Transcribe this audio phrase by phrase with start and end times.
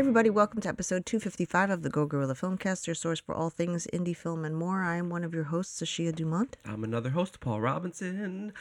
[0.00, 3.86] everybody, welcome to episode 255 of the Go Guerilla Filmcast, your source for all things
[3.92, 4.82] indie film and more.
[4.82, 6.56] I am one of your hosts, Ashia Dumont.
[6.64, 8.54] I'm another host, Paul Robinson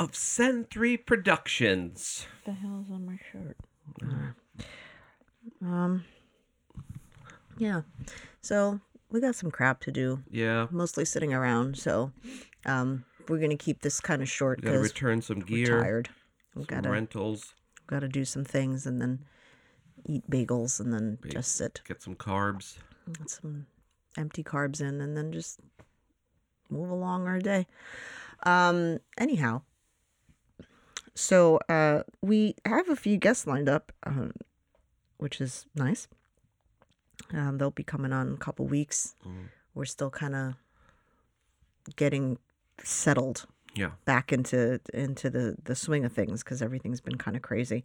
[0.00, 2.26] of Sen 3 Productions.
[2.44, 3.56] the hell's on my shirt?
[5.62, 6.04] Um,
[7.56, 7.82] yeah.
[8.40, 8.80] So
[9.12, 11.78] we got some crap to do, Yeah, mostly sitting around.
[11.78, 12.10] So,
[12.64, 15.76] um, we're gonna keep this kind of short we gotta because return some gear.
[15.76, 16.08] we're tired.
[16.56, 17.54] We some gotta rentals,
[17.86, 19.20] gotta do some things and then
[20.06, 22.76] eat bagels and then just sit, get some carbs.
[23.18, 23.66] get some
[24.16, 25.60] empty carbs in, and then just
[26.70, 27.66] move along our day.
[28.44, 29.62] Um, anyhow,
[31.14, 34.32] so uh, we have a few guests lined up, um,
[35.18, 36.08] which is nice.
[37.32, 39.14] Um, they'll be coming on in a couple weeks.
[39.26, 39.48] Mm.
[39.74, 40.54] We're still kind of
[41.96, 42.38] getting
[42.82, 47.42] settled Yeah, back into into the the swing of things because everything's been kind of
[47.42, 47.84] crazy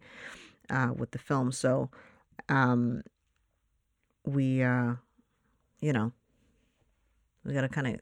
[0.70, 1.52] uh, with the film.
[1.52, 1.90] So
[2.48, 3.02] um,
[4.24, 4.94] we, uh,
[5.80, 6.12] you know,
[7.44, 8.00] we got to kind of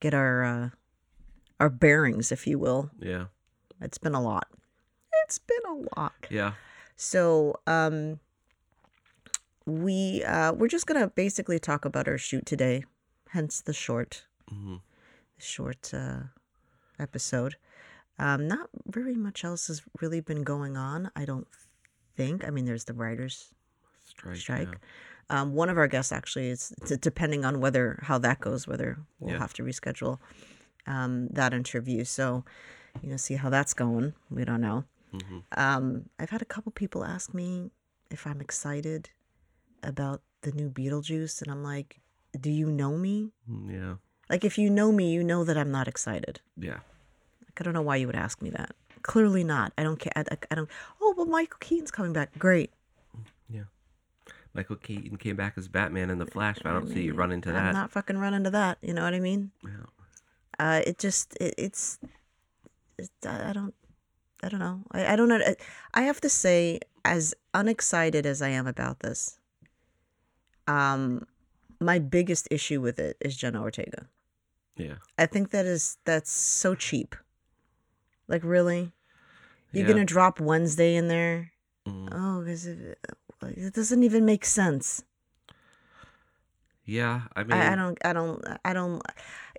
[0.00, 0.68] get our uh,
[1.60, 2.90] our bearings, if you will.
[3.00, 3.26] yeah,
[3.80, 4.48] It's been a lot.
[5.24, 6.26] It's been a lot.
[6.30, 6.52] yeah.
[6.96, 8.20] So um,
[9.66, 12.84] we uh, we're just gonna basically talk about our shoot today,
[13.30, 14.76] hence the short hmm
[15.38, 16.20] short uh,
[16.98, 17.56] episode.
[18.18, 21.10] Um, not very much else has really been going on.
[21.14, 21.46] I don't
[22.16, 22.44] think.
[22.44, 23.54] I mean, there's the writers'
[24.18, 24.36] Strike.
[24.36, 24.78] strike.
[25.30, 29.32] Um, one of our guests actually is depending on whether how that goes, whether we'll
[29.34, 29.38] Yeah.
[29.38, 30.18] have to reschedule
[30.86, 32.04] um, that interview.
[32.04, 32.44] So,
[33.02, 34.14] you know, see how that's going.
[34.30, 34.84] We don't know.
[35.12, 35.20] Yeah.
[35.20, 37.70] hmm Um, I've had a couple people ask me
[38.10, 39.10] if I'm excited
[39.82, 42.00] about the new Beetlejuice, and I'm like,
[42.40, 43.32] "Do you know me?
[43.68, 43.96] Yeah,
[44.30, 46.80] Like, if you know me, you know that I'm not excited." yeah.
[47.44, 48.74] Like, I don't know why you would ask me that.
[49.02, 49.72] Clearly not.
[49.78, 50.12] I don't care.
[50.16, 50.68] I, I, I don't.
[51.00, 52.38] Oh, but Michael Keaton's coming back.
[52.38, 52.70] Great.
[54.58, 56.56] Michael Keaton came back as Batman in the Flash.
[56.60, 57.72] But I don't see you run into I'm that.
[57.74, 58.78] not fucking running into that.
[58.82, 59.52] You know what I mean?
[59.64, 59.70] Yeah.
[60.58, 62.00] Uh, it just it, it's,
[62.98, 63.72] it's I I don't
[64.42, 64.80] I don't know.
[64.90, 65.36] I, I don't know.
[65.38, 65.54] I-
[65.94, 69.38] I have to say, as unexcited as I am about this,
[70.66, 71.24] um,
[71.80, 74.06] my biggest issue with it is Jenna Ortega.
[74.76, 74.94] Yeah.
[75.16, 77.14] I think that is that's so cheap.
[78.26, 78.90] Like really,
[79.72, 79.92] you're Yeah.
[79.92, 81.52] gonna drop Wednesday in there?
[81.86, 82.08] Mm.
[82.12, 82.66] Oh, because
[83.42, 85.04] like, it doesn't even make sense.
[86.84, 87.22] Yeah.
[87.36, 89.02] I mean, I, I don't, I don't, I don't.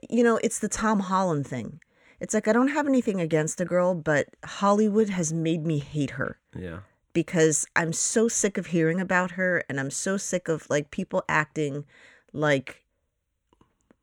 [0.09, 1.79] You know, it's the Tom Holland thing.
[2.19, 6.11] It's like I don't have anything against the girl, but Hollywood has made me hate
[6.11, 6.79] her yeah.
[7.13, 11.23] because I'm so sick of hearing about her, and I'm so sick of like people
[11.29, 11.85] acting
[12.33, 12.83] like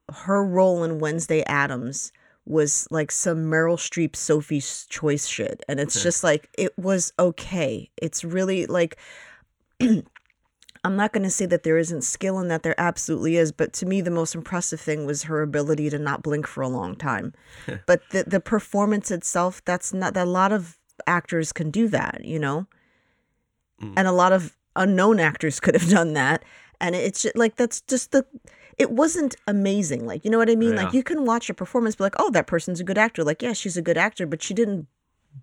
[0.09, 2.13] her role in Wednesday Addams
[2.47, 7.91] was like some Meryl Streep Sophie's Choice shit, and it's just like it was okay.
[7.97, 8.97] It's really like.
[9.81, 13.73] I'm not going to say that there isn't skill in that there absolutely is, but
[13.75, 16.95] to me the most impressive thing was her ability to not blink for a long
[16.95, 17.35] time.
[17.87, 22.25] but the the performance itself, that's not that a lot of actors can do that,
[22.25, 22.67] you know?
[23.83, 23.95] Mm.
[23.97, 26.45] And a lot of unknown actors could have done that.
[26.81, 28.25] And it's just, like that's just the
[28.79, 30.07] it wasn't amazing.
[30.07, 30.77] Like, you know what I mean?
[30.77, 33.41] Like you can watch a performance be like, "Oh, that person's a good actor." Like,
[33.41, 34.87] yeah, she's a good actor, but she didn't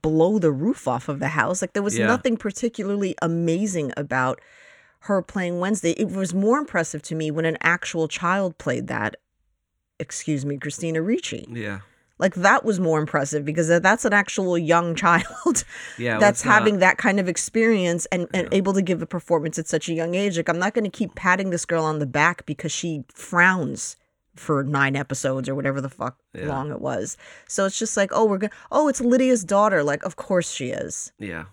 [0.01, 1.61] blow the roof off of the house.
[1.61, 2.07] Like there was Yeah.
[2.07, 4.41] nothing particularly amazing about
[5.01, 5.91] her playing Wednesday.
[5.91, 9.15] It was more impressive to me when an actual child played that.
[9.99, 11.45] Excuse me, Christina Ricci.
[11.49, 11.79] Yeah.
[12.19, 15.63] Like that was more impressive because that's an actual young child
[15.97, 16.19] Yeah.
[16.19, 19.67] that's not- having that kind of experience and, and able to give a performance at
[19.67, 20.37] such a young age.
[20.37, 23.95] Like I'm not going to keep patting this girl on the back because she frowns
[24.35, 26.47] for nine episodes or whatever the fuck Yeah.
[26.47, 27.17] long it was.
[27.47, 29.83] So it's just like, oh, we're going to, oh, it's Lydia's daughter.
[29.83, 31.11] Like, of course she is.
[31.19, 31.45] Yeah.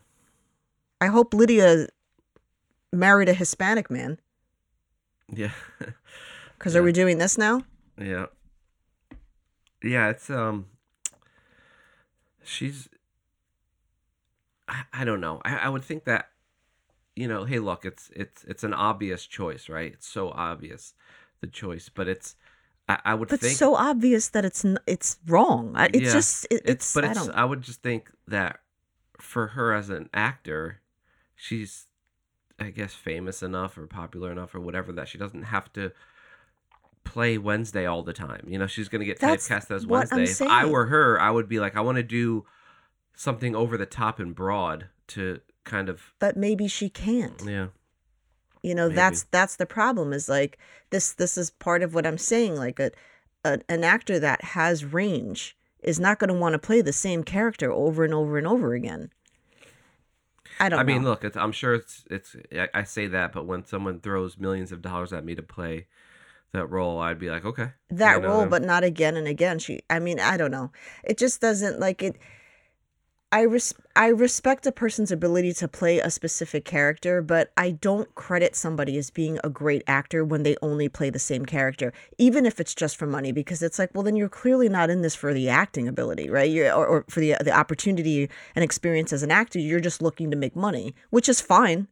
[1.00, 1.88] I hope Lydia
[2.92, 4.18] married a Hispanic man.
[5.32, 5.52] Yeah.
[6.58, 7.62] Because are we doing this now?
[7.98, 8.26] Yeah.
[9.82, 10.66] Yeah, it's um
[12.44, 12.88] she's
[14.68, 15.40] I, I don't know.
[15.42, 16.28] I, I would think that
[17.16, 19.92] you know, hey look, it's it's it's an obvious choice, right?
[19.92, 20.92] It's so obvious
[21.40, 22.36] the choice, but it's
[22.90, 25.74] I, I would But think so obvious that it's it's wrong.
[25.78, 26.12] It's Yeah.
[26.12, 28.60] just it, it's it's, but I it's I would just think that
[29.20, 30.80] for her as an actor,
[31.34, 31.86] she's
[32.58, 35.92] I guess famous enough or popular enough or whatever that she doesn't have to
[37.04, 38.44] play Wednesday all the time.
[38.46, 40.24] You know, she's gonna get That's typecast as Wednesday.
[40.24, 42.44] If I were her, I would be like, I want to do
[43.14, 47.42] something over the top and broad to kind of but maybe she can't.
[47.46, 47.68] yeah
[48.62, 48.96] you know Maybe.
[48.96, 50.58] that's that's the problem is like
[50.90, 52.90] this this is part of what i'm saying like a,
[53.44, 57.24] a an actor that has range is not going to want to play the same
[57.24, 59.10] character over and over and over again
[60.58, 62.36] I don't I mean, look, it's, I'm sure it's it's.
[62.52, 65.86] I, I say that, but when someone throws millions of dollars at me to play
[66.52, 69.58] that role, I'd be like, okay, that you know, role but not again and again
[69.58, 70.70] she i mean i don't know
[71.02, 72.16] it just doesn't like it
[73.32, 78.14] i res- i respect a person's ability to play a specific character but i don't
[78.14, 82.44] credit somebody as being a great actor when they only play the same character even
[82.44, 85.14] if it's just for money because it's like well then you're clearly not in this
[85.14, 86.50] for the acting ability right?
[86.50, 90.30] You're, or, or for the the opportunity and experience as an actor you're just looking
[90.30, 91.88] to make money which is fine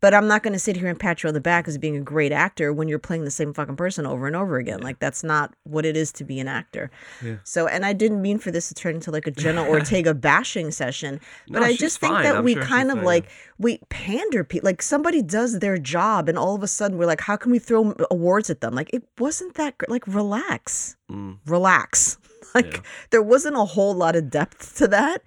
[0.00, 1.96] but I'm not going to sit here and pat you on the back as being
[1.96, 4.80] a great actor when you're playing the same fucking person over and over again.
[4.80, 6.90] Like that's not what it is to be an actor.
[7.24, 7.36] Yeah.
[7.44, 10.70] So, and I didn't mean for this to turn into like a Jenna Ortega bashing
[10.70, 12.24] session, but No, I just think fine.
[12.24, 13.28] that I'm we sure kind of fine, like
[13.58, 14.66] we pander people.
[14.66, 17.58] Like somebody does their job, and all of a sudden we're like, how can we
[17.58, 18.74] throw awards at them?
[18.74, 22.18] Like it wasn't that gr- like relax, Mm, relax.
[22.56, 22.80] Like Yeah.
[23.12, 25.18] there wasn't a whole lot of depth to that.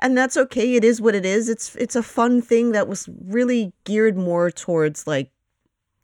[0.00, 0.74] And that's okay.
[0.78, 1.48] It is what it is.
[1.48, 5.30] It's it's a fun thing that was really geared more towards like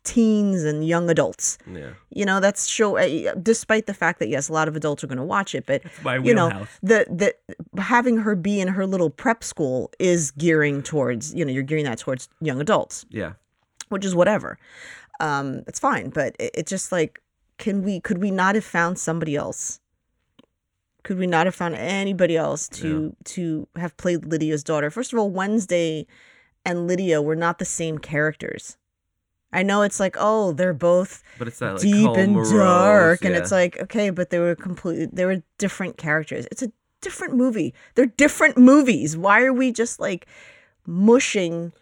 [0.03, 1.57] teens and young adults.
[1.67, 5.03] yeah, You know, that's show uh, despite the fact that yes, a lot of adults
[5.03, 5.81] are going to watch it, but
[6.29, 6.49] you know,
[6.83, 11.53] the the having her be in her little prep school is gearing towards, you know,
[11.53, 13.33] you're gearing that towards young adults yeah,
[13.89, 14.59] which is whatever.
[15.21, 17.23] Um, it's fine, but it, it's just like,
[17.57, 18.01] can we?
[18.01, 19.81] Could we not have found somebody else?
[21.05, 24.91] Could we not have found anybody else to to have played Lydia's daughter?
[24.91, 26.07] First of all, Wednesday
[26.65, 28.77] and Lydia were not the same characters.
[29.53, 33.25] I know it's like, oh, they're both but it's that like deep and morose, dark,
[33.25, 36.47] and it's like, okay, but they were completely, they were different characters.
[36.51, 37.73] It's a different movie.
[37.95, 39.17] They're different movies.
[39.17, 40.27] Why are we just like
[40.87, 41.73] mushing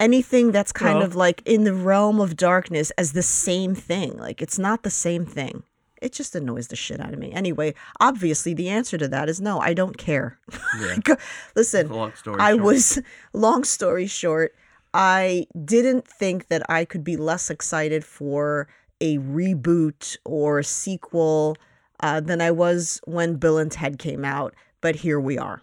[0.00, 4.18] anything that's kind Well- of like in the realm of darkness as the same thing?
[4.18, 5.62] Like it's not the same thing.
[6.02, 7.32] It just annoys the shit out of me.
[7.32, 9.60] Anyway, obviously the answer to that is no.
[9.60, 10.38] I don't care.
[10.80, 11.14] Yeah.
[11.56, 12.62] Listen, Long story I short.
[12.62, 13.02] was,
[13.32, 14.54] long story short,
[14.92, 18.68] I didn't think that I could be less excited for
[19.00, 21.56] a reboot or sequel
[22.00, 24.54] uh, than I was when Bill and Ted came out.
[24.80, 25.62] But here we are.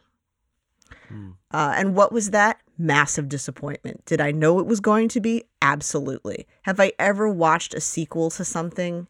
[1.10, 1.32] Hmm.
[1.52, 2.62] Uh, and what was that?
[2.78, 4.06] Massive disappointment.
[4.06, 5.44] Did I know it was going to be?
[5.62, 6.48] Absolutely.
[6.64, 9.08] Have I ever watched a sequel to something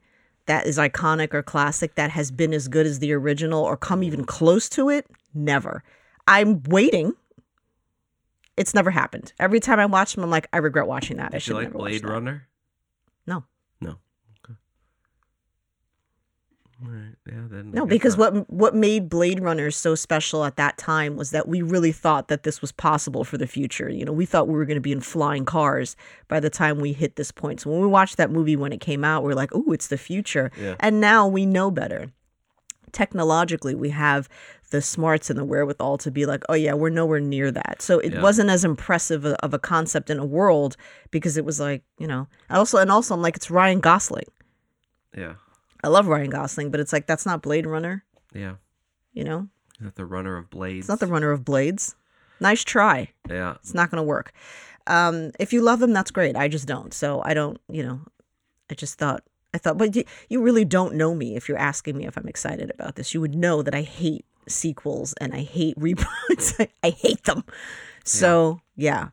[0.49, 4.01] that is iconic or classic that has been as good as the original or come
[4.01, 5.05] even close to it?
[5.33, 5.83] Never.
[6.27, 7.13] I'm waiting.
[8.57, 9.31] It's never happened.
[9.39, 11.27] Every time I watch them, I'm like, I regret watching that.
[11.27, 12.03] I Did you should like never watch Blade.
[12.03, 12.47] Runner?
[13.27, 13.45] No.
[13.79, 13.91] No.
[14.43, 14.57] Okay.
[16.65, 17.15] All right.
[17.27, 17.41] Yeah.
[17.49, 18.33] Then No, because not.
[18.33, 22.27] what what made Blade Runner so special at that time was that we really thought
[22.29, 23.89] that this was possible for the future.
[23.89, 25.95] You know, we thought we were going to be in flying cars
[26.27, 27.61] by the time we hit this point.
[27.61, 29.87] So when we watched that movie when it came out, we are like, "Oh, it's
[29.87, 30.75] the future." Yeah.
[30.79, 32.11] And now we know better.
[32.91, 34.27] Technologically, we have
[34.71, 37.99] the smarts and the wherewithal to be like, "Oh yeah, we're nowhere near that." So
[37.99, 38.21] it Yeah.
[38.21, 40.75] wasn't as impressive a- of a concept in a world
[41.11, 44.25] because it was like, you know, also and also I'm like, it's Ryan Gosling.
[45.15, 45.33] Yeah.
[45.83, 48.03] I love Ryan Gosling, but it's like that's not Blade Runner.
[48.33, 48.55] Yeah.
[49.13, 49.47] You know,
[49.79, 50.79] Is that the runner of Blades?
[50.79, 51.95] It's not the runner of blades.
[52.39, 53.09] Nice try.
[53.29, 53.55] Yeah.
[53.55, 54.31] It's not going to work.
[54.87, 56.35] Um, if you love him, that's great.
[56.35, 56.93] I just don't.
[56.93, 58.01] So I don't, you know,
[58.69, 59.23] I just thought,
[59.53, 62.27] I thought, but you, you really don't know me if you're asking me if I'm
[62.27, 63.13] excited about this.
[63.13, 66.55] You would know that I hate sequels and I hate reboots.
[66.59, 67.43] I, I hate them.
[68.05, 69.09] So yeah.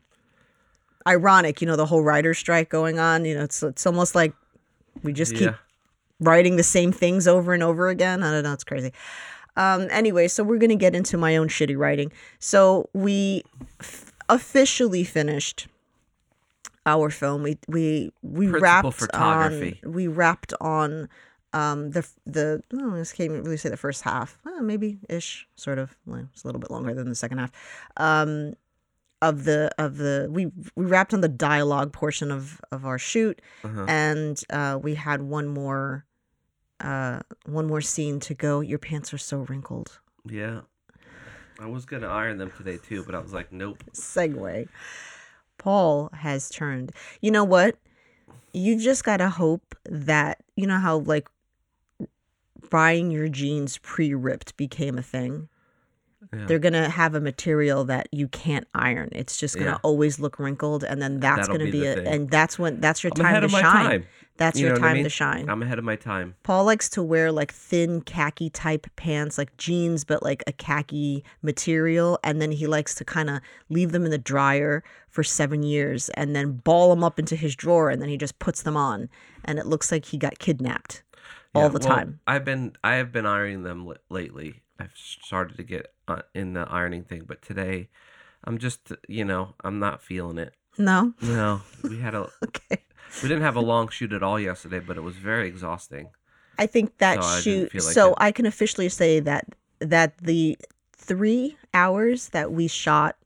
[1.06, 3.25] Ironic, you know, the whole writer's strike going on.
[3.25, 4.35] You know, it's it's almost like
[5.02, 5.54] we just keep Yeah.
[6.20, 8.23] Writing the same things over and over again.
[8.23, 8.52] I don't know.
[8.52, 8.92] It's crazy.
[9.56, 12.12] Um, anyway, so we're going to get into my own shitty writing.
[12.38, 13.42] So we
[13.80, 15.66] f- officially finished
[16.85, 17.42] our film.
[17.42, 19.80] We we we Principal wrapped photography.
[19.85, 21.08] on we wrapped on
[21.52, 24.38] um the the oh, I can't really say the first half.
[24.61, 25.96] Maybe ish, sort of.
[26.06, 27.50] Well, it's a little bit longer than the second half.
[27.96, 28.54] Um
[29.28, 33.40] of the of the we we wrapped on the dialogue portion of of our shoot
[33.64, 33.85] Uh-huh.
[33.88, 36.04] and uh, we had one more
[36.80, 38.61] uh, one more scene to go.
[38.61, 39.99] Your pants are so wrinkled.
[40.28, 40.61] Yeah.
[41.59, 43.83] I was gonna iron them today too, but I was like, nope.
[43.92, 44.68] Segue.
[45.59, 46.92] Paul has turned.
[47.23, 47.76] You know what?
[48.52, 51.28] You just gotta hope that you know how like
[52.71, 55.49] buying your jeans pre-ripped became a thing.
[56.37, 56.47] Yeah.
[56.47, 59.09] They're gonna have a material that you can't iron.
[59.12, 59.78] It's just gonna Yeah.
[59.83, 62.07] always look wrinkled, and then that's That'll gonna be be, it.
[62.07, 63.62] And that's when that's your I'm time to shine.
[63.62, 64.05] time.
[64.38, 65.05] That's You your what I time mean?
[65.05, 65.49] to shine.
[65.49, 66.35] I'm ahead of my time.
[66.43, 71.25] Paul likes to wear like thin khaki type pants, like jeans, but like a khaki
[71.40, 72.19] material.
[72.23, 73.40] And then he likes to kind of
[73.71, 77.57] leave them in the dryer for seven years and then ball them up into his
[77.57, 77.88] drawer.
[77.88, 79.09] And then he just puts them on.
[79.43, 81.02] And it looks like he got kidnapped
[81.55, 82.21] all the well, time.
[82.26, 84.61] I've been I have been ironing them li- lately.
[84.78, 87.88] I've started to get uh, in the ironing thing, but today
[88.45, 90.54] I'm just, you know, I'm not feeling it.
[90.78, 91.14] No.
[91.23, 92.83] No, we had a Okay.
[93.23, 96.11] we didn't have a long shoot at all yesterday, but it was very exhausting.
[96.59, 97.73] I think that So I shoot.
[97.73, 98.14] feel like so it.
[98.18, 99.47] I can officially say that
[99.80, 100.59] that the
[100.97, 103.16] three hours that we shot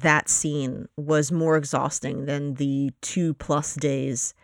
[0.00, 4.34] that scene was more exhausting than the two plus days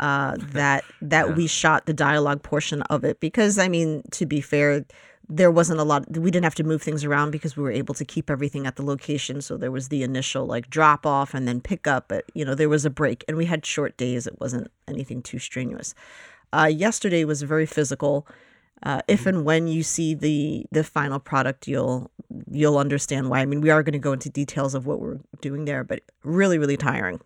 [0.00, 1.34] uh, that that Yeah.
[1.34, 3.20] we shot the dialogue portion of it.
[3.20, 4.84] Because I mean, to be fair,
[5.28, 6.16] there wasn't a lot.
[6.16, 8.76] We didn't have to move things around because we were able to keep everything at
[8.76, 9.40] the location.
[9.42, 12.08] So there was the initial like drop off and then pick up.
[12.08, 14.26] But you know, there was a break, and we had short days.
[14.26, 15.94] It wasn't anything too strenuous.
[16.52, 18.26] Uh, yesterday was very physical.
[18.82, 22.10] Uh, if and when you see the the final product, you'll
[22.50, 23.40] you'll understand why.
[23.40, 26.00] I mean, we are going to go into details of what we're doing there, but
[26.22, 27.20] really, really tiring.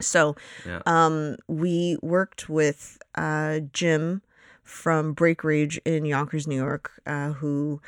[0.00, 0.36] So,
[0.66, 0.80] Yeah.
[0.86, 4.22] um, we worked with uh, Jim
[4.68, 7.80] from Break Rage in Yonkers, New York, uh, who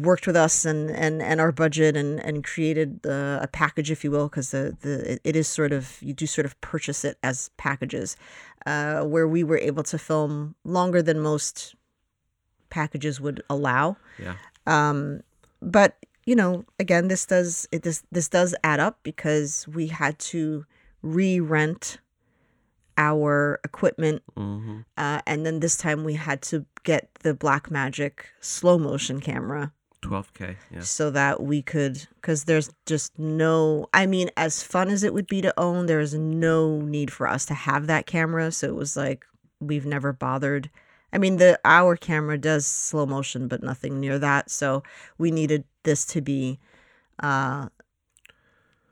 [0.00, 4.02] worked with us and and and our budget and and created uh, a package if
[4.02, 7.04] you will because the the it- it is sort of you do sort of purchase
[7.04, 8.16] it as packages
[8.66, 11.76] uh where we were able to film longer than most
[12.68, 14.34] packages would allow Yeah.
[14.66, 15.20] um
[15.62, 20.18] but you know again this does it this this does add up because we had
[20.34, 20.66] to
[21.02, 21.98] re-rent
[22.96, 28.78] our equipment hmm uh, and then this time we had to get the Blackmagic slow
[28.78, 29.72] motion camera.
[30.02, 30.56] 12k.
[30.70, 30.80] Yeah.
[30.80, 35.26] so that we could because there's just no i mean as fun as it would
[35.26, 38.50] be to own there's no need for us to have that camera.
[38.50, 39.26] So it was like
[39.60, 40.70] we've never bothered.
[41.12, 44.50] I mean the our camera does slow motion but nothing near that.
[44.50, 44.82] So
[45.18, 46.58] we needed this to be
[47.22, 47.68] uh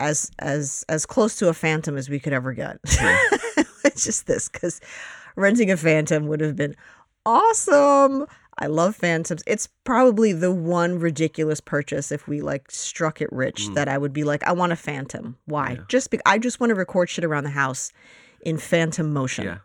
[0.00, 2.78] as as as close to a phantom as we could ever get
[3.84, 4.80] it's just this because
[5.36, 6.74] renting a phantom would have been
[7.26, 8.26] awesome
[8.60, 9.44] I love Phantoms.
[9.46, 13.74] It's probably the one ridiculous purchase if we like struck it rich Mm.
[13.76, 15.36] that I would be like, I want a Phantom.
[15.44, 15.74] Why?
[15.78, 15.84] Yeah.
[15.86, 17.92] Just be- I just want to record shit around the house
[18.40, 19.44] in Phantom motion.
[19.44, 19.58] Yeah.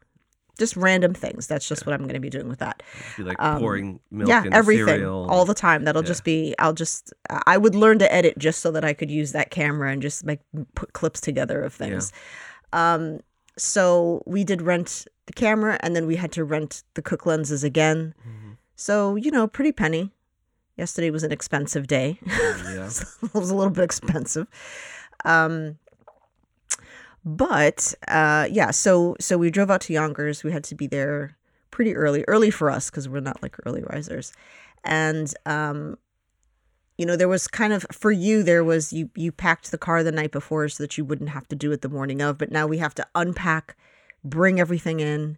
[0.60, 1.48] Just random things.
[1.48, 2.84] That's just what I'm going to be doing with that.
[3.18, 5.26] Be like Um, pouring milk yeah, everything cereal.
[5.28, 5.86] all the time.
[5.86, 6.08] That'll Yeah.
[6.10, 6.54] just be.
[6.60, 7.12] I'll just.
[7.48, 10.24] I would learn to edit just so that I could use that camera and just
[10.24, 10.42] like
[10.76, 12.12] put clips together of things.
[12.74, 13.22] Um.
[13.58, 17.64] So we did rent the camera, and then we had to rent the Cooke lenses
[17.64, 18.14] again.
[18.28, 18.58] Mhm.
[18.76, 20.12] So, you know, pretty penny.
[20.76, 22.20] Yesterday was an expensive day.
[22.28, 22.90] Yeah.
[23.24, 24.48] it was a little bit expensive.
[25.26, 25.78] Um
[27.26, 30.44] but uh yeah, so so we drove out to Yonkers.
[30.44, 31.38] We had to be there
[31.72, 34.34] pretty early, early for us because we're not like early risers.
[34.84, 35.98] And um
[36.98, 40.04] you know, there was kind of for you there was you you packed the car
[40.04, 42.52] the night before so that you wouldn't have to do it the morning of, but
[42.52, 43.76] now we have to unpack,
[44.24, 45.38] bring everything in,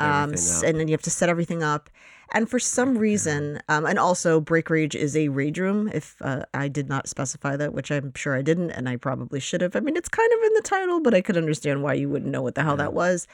[0.00, 1.90] um, everything and then you have to set everything up.
[2.32, 5.88] And for some reason, um, and also Break Rage is a rage room.
[5.92, 9.40] If uh, I did not specify that, which I'm sure I didn't, and I probably
[9.40, 9.76] should have.
[9.76, 12.32] I mean, it's kind of in the title, but I could understand why you wouldn't
[12.32, 12.84] know what the hell Yeah.
[12.84, 13.28] that was.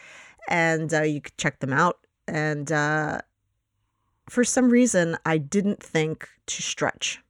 [0.48, 1.98] And uh, you could check them out.
[2.26, 3.20] And uh,
[4.28, 7.20] for some reason, I didn't think to stretch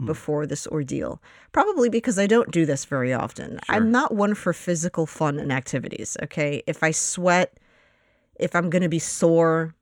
[0.00, 0.06] Mm.
[0.06, 1.20] before this ordeal.
[1.52, 3.50] Probably because I don't do this very often.
[3.64, 3.76] Sure.
[3.76, 6.16] I'm not one for physical fun and activities.
[6.22, 6.62] Okay.
[6.66, 7.58] If I sweat,
[8.36, 9.74] if I'm going to be sore,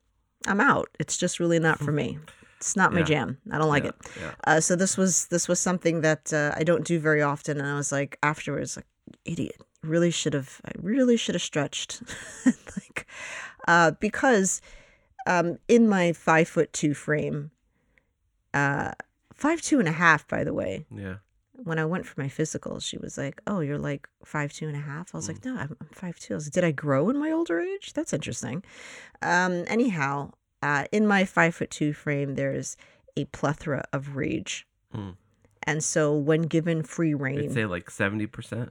[0.46, 0.88] I'm out.
[0.98, 2.18] It's just really not for me.
[2.60, 3.04] It's not my Yeah.
[3.04, 3.38] jam.
[3.52, 3.94] I don't like yeah, it.
[4.20, 4.34] Yeah.
[4.42, 7.68] Uh, so this was this was something that uh, I don't do very often, and
[7.68, 8.86] I was like afterwards, like
[9.24, 9.60] idiot.
[9.84, 10.60] Really should have.
[10.64, 12.02] I really should have stretched,
[12.44, 13.06] like
[13.68, 14.60] uh, because
[15.24, 17.52] um, in my five foot two frame,
[18.52, 18.90] uh,
[19.38, 20.84] five two and a half, by the way.
[20.94, 21.16] Yeah.
[21.64, 24.76] When I went for my physical, she was like, "Oh, you're like five two and
[24.76, 26.34] a half." I was like, "No, I'm, I'm five two.
[26.34, 27.94] I was like, "Did I grow in my older age?
[27.94, 28.62] That's interesting."
[29.22, 32.76] Um, anyhow, uh, in my five foot two frame, there's
[33.16, 35.16] a plethora of rage, Mm.
[35.64, 38.70] and so when given free reign, I'd say like 70%.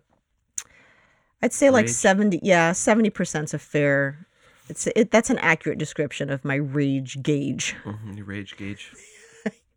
[1.43, 2.39] I'd say like seventy.
[2.41, 4.25] Yeah, seventy percent's a fair.
[4.69, 7.73] It's it, that's an accurate description of my rage gauge.
[7.83, 8.91] hmm Your rage gauge.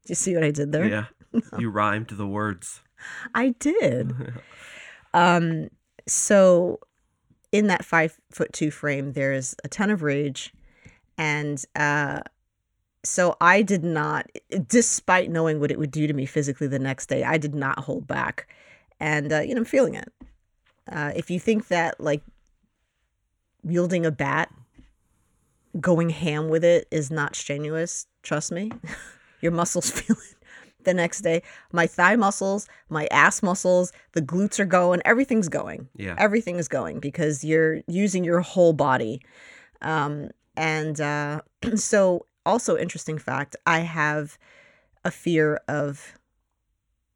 [0.07, 0.87] You see what I did there?
[0.89, 1.05] Yeah.
[1.59, 2.81] You rhymed the words.
[3.35, 4.13] I did.
[5.13, 5.71] Um,
[6.07, 6.79] so
[7.51, 10.53] in that five foot two frame, there's a ton of rage.
[11.19, 12.21] And uh,
[13.03, 14.31] so I did not,
[14.69, 17.81] despite knowing what it would do to me physically the next day, I did not
[17.81, 18.47] hold back.
[19.01, 20.13] And, uh, you know, I'm feeling it.
[20.91, 22.23] Uh, if you think that like
[23.63, 24.53] wielding a bat,
[25.81, 28.71] going ham with it is not strenuous, trust me,
[29.43, 30.37] your muscles feel it
[30.85, 31.43] the next day.
[31.73, 36.15] My thigh muscles, my ass muscles, the glutes are going, everything's going Yeah.
[36.19, 39.21] everything is going because you're using your whole body
[39.83, 41.41] um and uh
[41.77, 44.37] so also interesting fact i have
[45.05, 46.15] a fear of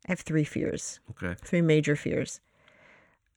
[0.06, 1.34] I have three fears, Okay.
[1.42, 2.40] three major fears.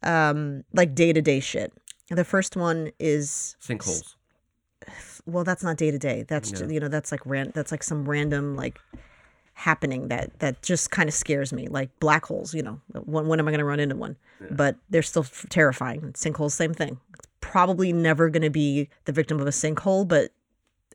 [0.03, 1.71] Um, like day to day shit.
[2.09, 4.15] The first one is Sinkholes.
[5.27, 6.23] Well, that's not day to day.
[6.27, 6.67] That's Yeah.
[6.67, 8.79] you know that's like ran that's like some random like
[9.53, 11.67] happening that that just kind of scares me.
[11.67, 14.15] Like black holes, you know, when when am I going to run into one?
[14.51, 16.01] But they're still f- terrifying.
[16.13, 16.99] Sinkholes, same thing.
[17.17, 20.31] It's probably never going to be the victim of a sinkhole, but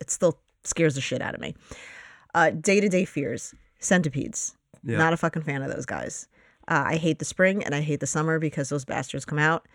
[0.00, 1.54] it still scares the shit out of me.
[2.34, 4.54] Uh, day to day fears, centipedes.
[4.84, 4.98] Yeah.
[4.98, 6.26] Not a fucking fan of those guys.
[6.68, 9.66] Uh, I hate the spring and I hate the summer because those bastards come out,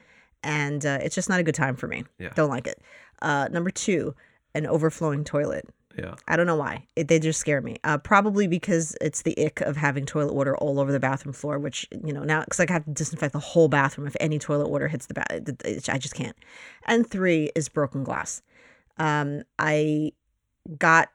[0.44, 2.06] and uh, it's just not a good time for me.
[2.20, 2.30] Yeah.
[2.36, 2.82] Don't like it.
[3.22, 4.16] Uh, number two,
[4.58, 5.70] an overflowing toilet.
[5.98, 6.14] Yeah.
[6.28, 6.86] I don't know why.
[6.96, 7.78] It, they just scare me.
[7.84, 11.58] Uh, probably because it's the ick of having toilet water all over the bathroom floor,
[11.58, 14.70] which, you know, now, because I have to disinfect the whole bathroom if any toilet
[14.70, 15.90] water hits the bath.
[15.90, 16.36] I just can't.
[16.86, 18.44] And three is broken glass.
[18.98, 20.12] Um, I
[20.78, 21.10] got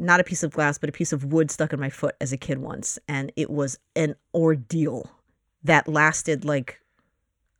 [0.00, 2.32] not a piece of glass, but a piece of wood stuck in my foot as
[2.32, 2.98] a kid once.
[3.06, 5.10] And it was an ordeal
[5.62, 6.80] that lasted like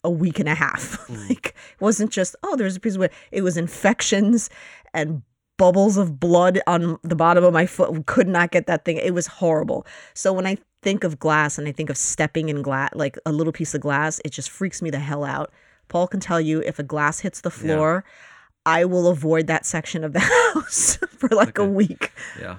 [0.04, 0.98] a week and a half.
[1.08, 1.28] Mm.
[1.28, 3.10] like, it wasn't just, oh, there's a piece of wood.
[3.32, 4.50] It was infections
[4.92, 5.22] and
[5.56, 8.06] bubbles of blood on the bottom of my foot.
[8.06, 8.98] Could not get that thing.
[8.98, 9.86] It was horrible.
[10.14, 13.32] So when I think of glass and I think of stepping in glass, like a
[13.32, 15.50] little piece of glass, it just freaks me the hell out.
[15.88, 18.04] Paul can tell you if a glass hits the floor,
[18.66, 20.20] I will avoid that section of the
[20.54, 22.12] house for like a week.
[22.38, 22.58] Yeah.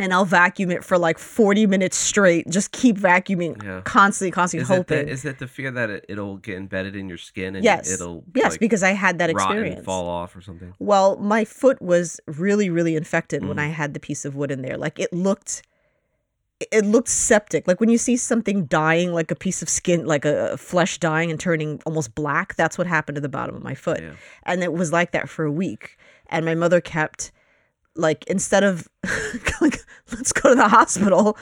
[0.00, 2.48] And I'll vacuum it for like 40 minutes straight.
[2.48, 3.80] Just keep vacuuming Yeah.
[3.84, 5.06] constantly, constantly Is it, hoping.
[5.06, 7.90] the, is it the fear that it, it'll get embedded in your skin and yes.
[7.92, 9.84] it'll yes, like, because I had that experience.
[9.84, 10.72] fall off or something?
[10.78, 13.48] Well, my foot was really, really infected Mm.
[13.48, 14.76] when I had the piece of wood in there.
[14.76, 15.62] Like it looked,
[16.72, 17.66] it looked septic.
[17.68, 20.98] Like when you see something dying, like a piece of skin, like a a flesh
[20.98, 22.54] dying and turning almost black.
[22.56, 24.12] That's what happened to the bottom of my foot, Yeah.
[24.44, 25.96] and it was like that for a week.
[26.30, 27.30] And my mother kept,
[27.98, 28.88] like, instead of
[29.60, 29.80] like,
[30.12, 31.36] let's go to the hospital.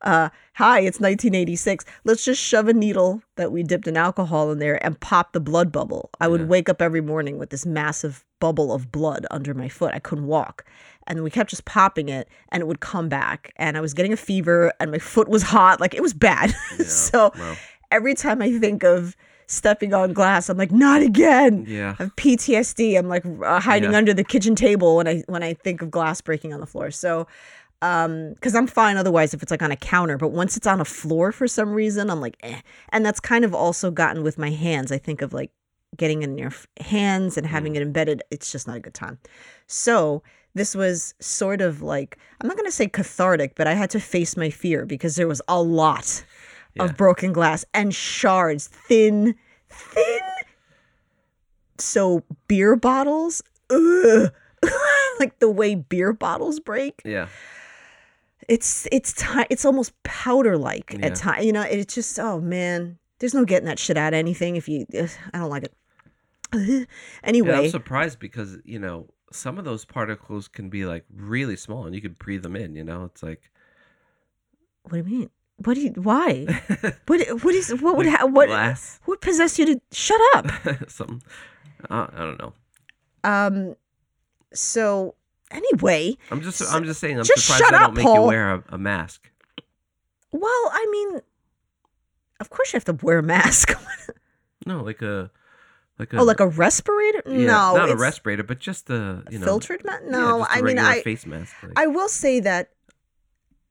[0.00, 1.84] Uh, hi, it's 1986.
[2.04, 5.40] Let's just shove a needle that we dipped in alcohol in there and pop the
[5.40, 6.10] blood bubble.
[6.20, 6.46] I would Yeah.
[6.46, 9.92] wake up every morning with this massive bubble of blood under my foot.
[9.94, 10.64] I couldn't walk.
[11.08, 13.52] And we kept just popping it and it would come back.
[13.56, 15.80] And I was getting a fever and my foot was hot.
[15.80, 16.54] Like it was bad.
[16.78, 16.84] Yeah.
[16.84, 17.56] so Wow.
[17.90, 19.16] every time I think of
[19.48, 21.64] stepping on glass, I'm like, not again.
[21.66, 21.96] Yeah.
[21.98, 22.96] I have PTSD.
[22.96, 23.98] I'm like uh, hiding Yeah.
[23.98, 26.90] under the kitchen table when I when I think of glass breaking on the floor.
[26.92, 27.26] So,
[27.82, 30.80] um, because I'm fine otherwise if it's like on a counter, but once it's on
[30.80, 32.60] a floor for some reason, I'm like, eh.
[32.90, 34.92] And that's kind of also gotten with my hands.
[34.92, 35.50] I think of like
[35.96, 38.22] getting in your hands and having it embedded.
[38.30, 39.18] It's just not a good time.
[39.66, 40.22] So
[40.54, 44.36] this was sort of like I'm not gonna say cathartic, but I had to face
[44.36, 46.24] my fear because there was a lot
[46.74, 46.84] Yeah.
[46.84, 49.34] of broken glass and shards, thin,
[49.68, 50.20] thin
[51.78, 57.28] so beer bottles, like the way beer bottles break, Yeah.
[58.48, 61.06] it's it's ti- it's almost powder like Yeah.
[61.06, 61.44] at times.
[61.44, 64.68] You know, it's just oh man, there's no getting that shit out of anything if
[64.68, 64.86] you.
[65.32, 65.74] I don't like it.
[66.54, 66.84] Yeah,
[67.22, 71.84] anyway, I'm surprised because you know some of those particles can be like really small,
[71.86, 72.74] and you could breathe them in.
[72.74, 73.50] You know, it's like
[74.82, 75.30] what do you mean?
[75.64, 75.90] What do you?
[75.90, 76.46] Why?
[77.06, 77.20] What?
[77.42, 77.70] What is?
[77.80, 78.06] What would?
[78.06, 78.48] Ha- what?
[78.48, 80.46] glass, What possessed you to shut up?
[80.88, 81.22] something.
[81.90, 82.52] Uh, I don't know.
[83.24, 83.74] Um.
[84.54, 85.14] So
[85.50, 88.22] anyway, I'm just I'm just saying I'm Just surprised shut they don't up, make you
[88.22, 89.30] wear a, a mask.
[90.32, 91.20] well, I mean,
[92.40, 93.72] of course you have to wear a mask.
[94.66, 95.30] No, like a
[95.98, 97.22] like a oh, like a respirator?
[97.26, 100.02] yeah, no, not a respirator, but just the you know filtered mask.
[100.04, 101.54] yeah, No, a I mean, I face mask.
[101.62, 102.70] Like, I will say that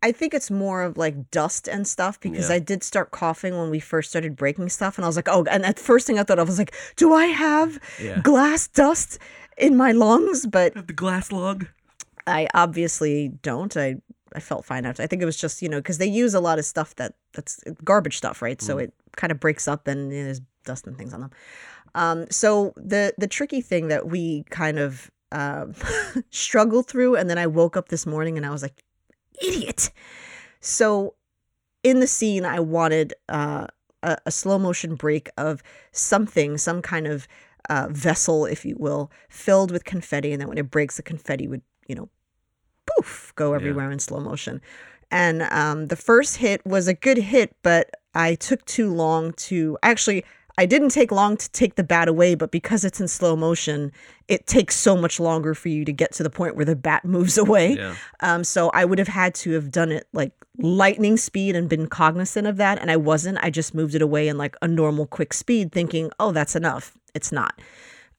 [0.03, 2.55] I think it's more of like dust and stuff because Yeah.
[2.55, 5.43] I did start coughing when we first started breaking stuff, and I was like, oh,
[5.49, 9.17] and at first thing I thought of was like, do I have yeah, glass dust
[9.57, 10.45] in my lungs?
[10.45, 11.67] But the glass log.
[12.27, 13.75] I obviously don't.
[13.75, 13.97] I
[14.35, 15.01] I felt fine after.
[15.01, 17.15] I think it was just you know because they use a lot of stuff that
[17.33, 18.61] that's garbage stuff, right?
[18.61, 21.31] So it kind of breaks up and you know, there's dust and things on them.
[21.95, 25.73] Um, so the the tricky thing that we kind of um
[26.29, 28.83] struggled through, and then I woke up this morning and I was like,
[29.45, 29.91] idiot.
[30.59, 31.15] So
[31.83, 33.67] in the scene, I wanted uh,
[34.03, 37.27] a, a slow motion break of something, some kind of
[37.69, 41.47] uh, vessel, if you will, filled with confetti, and then when it breaks, the confetti
[41.47, 42.09] would, you know,
[42.85, 44.61] poof, go everywhere in slow motion.
[45.11, 49.77] And um, the first hit was a good hit, but I took too long to
[49.83, 50.25] actually.
[50.59, 53.91] I didn't take long to take the bat away, but because it's in slow motion,
[54.27, 57.05] it takes so much longer for you to get to the point where the bat
[57.15, 57.75] moves away.
[57.75, 61.69] Yeah, Um, so I would have had to have done it like lightning speed and
[61.69, 62.79] been cognizant of that.
[62.79, 63.37] And I wasn't.
[63.41, 66.97] I just moved it away in like a normal quick speed, thinking, oh, that's enough.
[67.13, 67.61] It's not.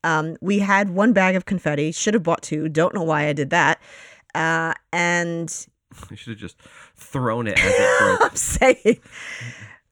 [0.05, 2.69] Um, we had one bag of confetti, should have bought two.
[2.69, 3.81] Don't know why I did that.
[4.33, 5.67] Uh, and
[6.11, 6.57] you should have just
[6.95, 8.21] thrown it as it broke.
[8.31, 9.01] I'm saying.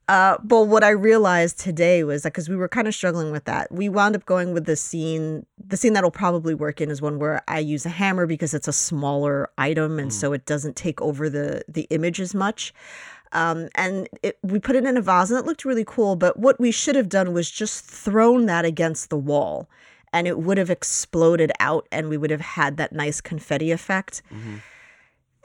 [0.08, 3.44] Uh, but what I realized today was that because we were kind of struggling with
[3.46, 5.46] that, we wound up going with the scene.
[5.66, 8.68] The scene that'll probably work in is one where I use a hammer because it's
[8.68, 12.72] a smaller item, and so it doesn't take over the the image as much.
[13.32, 16.14] Um, and it, we put it in a vase, and it looked really cool.
[16.14, 19.68] But what we should have done was just thrown that against the wall,
[20.12, 24.22] and it would have exploded out, and we would have had that nice confetti effect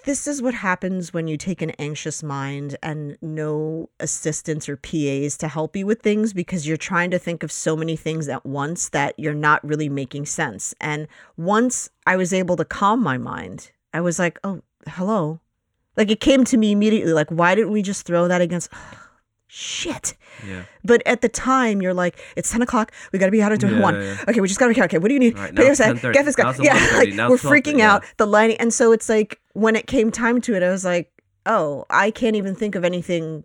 [0.04, 5.38] this is what happens when you take an anxious mind and no assistants or PAs
[5.38, 8.46] to help you with things because you're trying to think of so many things at
[8.46, 10.74] once that you're not really making sense.
[10.80, 15.40] And once I was able to calm my mind, I was like, oh, hello.
[15.98, 18.70] Like it came to me immediately, like, why didn't we just throw that against?
[19.54, 20.16] Shit.
[20.48, 20.64] Yeah.
[20.82, 22.94] But at the time, you're like, it's 10 o'clock.
[23.12, 24.02] We got to be out at Yeah, one.
[24.02, 24.16] yeah.
[24.30, 25.38] Okay, we just got to be Okay, what do you need?
[25.38, 25.98] Right, now us it's that.
[25.98, 26.14] 10:30.
[26.14, 26.56] Get this guy.
[26.62, 28.06] Yeah, like, we're freaking out.
[28.16, 28.56] The lighting.
[28.62, 31.12] And so it's like, when it came time to it, I was like,
[31.46, 33.44] oh, I can't even think of anything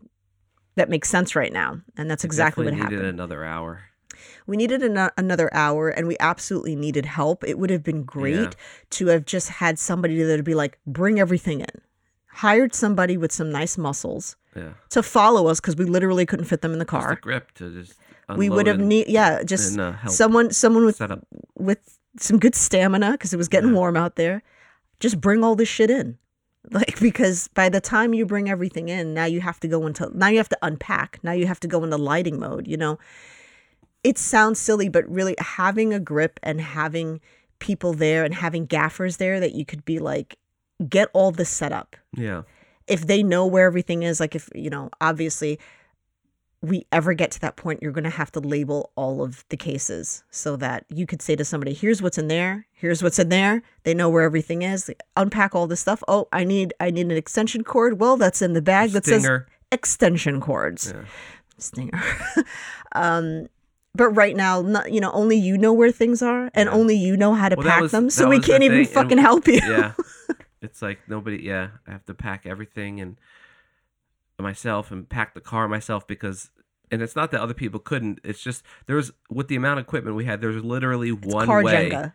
[0.77, 1.81] that makes sense right now.
[1.97, 2.99] And that's exactly what happened.
[2.99, 3.83] needed another hour.
[4.47, 7.43] We needed an- another hour and we absolutely needed help.
[7.43, 8.55] It would have been great
[8.91, 11.67] to have just had somebody that would be like, bring everything in.
[12.37, 14.73] Hired somebody with some nice muscles Yeah.
[14.91, 17.19] to follow us because we literally couldn't fit them in the Just a car.
[17.21, 17.99] grip to just.
[18.37, 21.01] We would have need yeah, just and, uh, someone someone with
[21.59, 23.77] with some good stamina because it was getting Yeah.
[23.77, 24.43] warm out there.
[25.01, 26.19] Just bring all this shit in.
[26.73, 30.11] Like because by the time you bring everything in, now you have to go into
[30.13, 31.21] now you have to unpack.
[31.23, 32.99] Now you have to go into lighting mode, you know.
[34.03, 37.21] It sounds silly, but really having a grip and having
[37.61, 40.37] people there and having gaffers there that you could be like,
[40.89, 42.43] get all this set up Yeah.
[42.87, 45.59] if they know where everything is, like if, you know, obviously
[46.63, 49.57] we ever get to that point, you're going to have to label all of the
[49.57, 52.67] cases so that you could say to somebody, here's what's in there.
[52.73, 53.63] Here's what's in there.
[53.85, 54.87] They know where everything is.
[54.87, 56.03] They unpack all this stuff.
[56.09, 58.01] Oh, I need, I need an extension cord.
[58.01, 59.47] Well, that's in the bag that says Stinger.
[59.71, 60.93] extension cords.
[60.95, 61.05] Yeah.
[61.59, 62.03] Stinger.
[62.93, 63.47] um,
[63.95, 66.75] but right now, not, you know, only you know where things are and Yeah.
[66.75, 68.11] only you know how to Well, pack was- them.
[68.11, 69.61] So we can't even thing, and- fucking help you.
[69.63, 69.93] yeah.
[70.67, 71.39] It's like nobody.
[71.43, 73.17] Yeah, I have to pack everything and
[74.39, 76.51] myself and pack the car myself because.
[76.89, 78.21] And it's not that other people couldn't.
[78.23, 80.41] It's just there was with the amount of equipment we had.
[80.41, 82.13] There's literally It's one way, Jenga.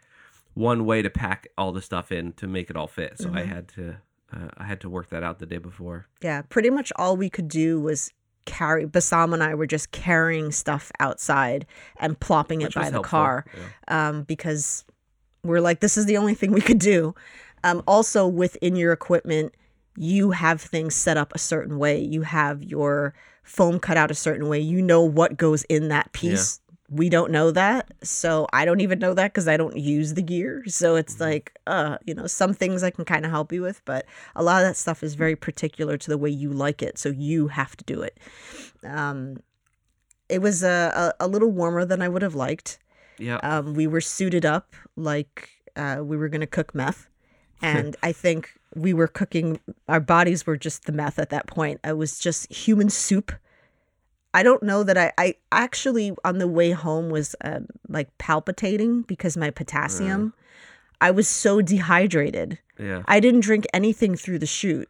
[0.53, 3.17] one way to pack all the stuff in to make it all fit.
[3.17, 3.37] So Mm-hmm.
[3.37, 3.97] I had to,
[4.33, 6.07] uh, I had to work that out the day before.
[6.23, 8.11] Yeah, pretty much all we could do was
[8.45, 8.85] carry.
[8.85, 11.65] Basam and I were just carrying stuff outside
[11.99, 14.07] and plopping it Which by the helpful, car yeah.
[14.07, 14.85] um, because
[15.43, 17.13] we're like, this is the only thing we could do.
[17.63, 19.53] Um, also, within your equipment,
[19.97, 21.99] you have things set up a certain way.
[21.99, 24.59] You have your foam cut out a certain way.
[24.59, 26.59] You know what goes in that piece.
[26.89, 27.91] We don't know that.
[28.03, 30.63] So I don't even know that because I don't use the gear.
[30.67, 31.23] So it's Mm-hmm.
[31.23, 34.43] like, uh, you know, some things I can kind of help you with, but a
[34.43, 36.97] lot of that stuff is very particular to the way you like it.
[36.97, 38.17] So you have to do it.
[38.83, 39.37] Um,
[40.29, 42.79] it was a, a, a little warmer than I would have liked.
[43.17, 43.37] Yeah.
[43.43, 47.07] Um, we were suited up like uh, we were going to cook meth.
[47.61, 51.79] And I think we were cooking, our bodies were just the meth at that point.
[51.83, 53.31] I was just human soup.
[54.33, 59.01] I don't know that I, I actually on the way home was um, like palpitating
[59.01, 60.33] because my potassium.
[61.01, 62.59] I was so dehydrated.
[62.79, 63.03] yeah.
[63.07, 64.87] I didn't drink anything through the shoot.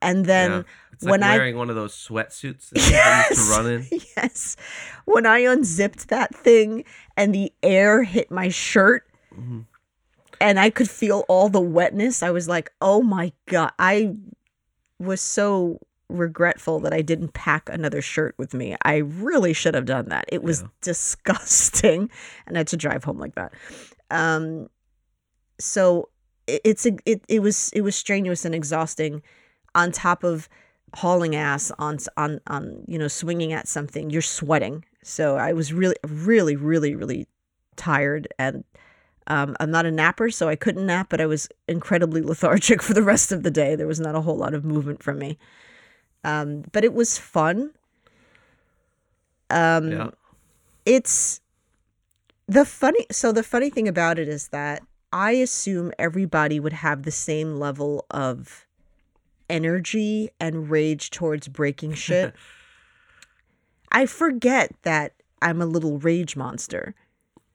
[0.00, 0.62] And then yeah.
[0.94, 3.86] It's when like I wearing one of those sweatsuits used to run in.
[4.16, 4.56] yes.
[5.04, 6.84] When I unzipped that thing
[7.16, 9.60] and the air hit my shirt Mm-hmm.
[10.40, 13.72] And I could feel all the wetness, I was like, oh my God.
[13.78, 14.14] I
[14.98, 18.76] was so regretful that I didn't pack another shirt with me.
[18.82, 20.24] I really should have done that.
[20.28, 20.68] It was Yeah.
[20.80, 22.10] disgusting.
[22.46, 23.52] And I had to drive home like that.
[24.10, 24.68] Um,
[25.60, 26.08] so
[26.46, 29.22] it, it's a, it, it was it was strenuous and exhausting
[29.74, 30.48] on top of
[30.94, 35.70] hauling ass on on on you know swinging at something you're sweating so i was
[35.70, 37.26] really really really really
[37.76, 38.64] tired and
[39.28, 42.92] um, i'm not a napper so i couldn't nap but i was incredibly lethargic for
[42.94, 43.76] the rest of the day.
[43.76, 45.38] There was not a whole lot of movement from me.
[46.24, 47.70] Um, but it was fun.
[49.50, 50.10] Um, Yeah.
[50.84, 51.40] it's
[52.46, 57.02] the funny so the funny thing about it is that i assume everybody would have
[57.02, 58.66] the same level of
[59.50, 62.34] energy and rage towards breaking shit.
[63.92, 66.94] I forget that i'm a little rage monster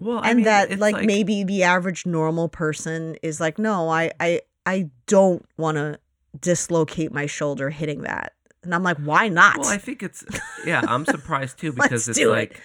[0.04, 3.90] Well, I and mean, that it's like, maybe the average normal person is like no
[3.90, 6.00] i i i don't want to
[6.40, 10.26] dislocate my shoulder hitting that and i'm like why not Well, I think it's
[10.66, 10.82] yeah.
[10.88, 12.36] I'm surprised too because it's do it.
[12.36, 12.62] like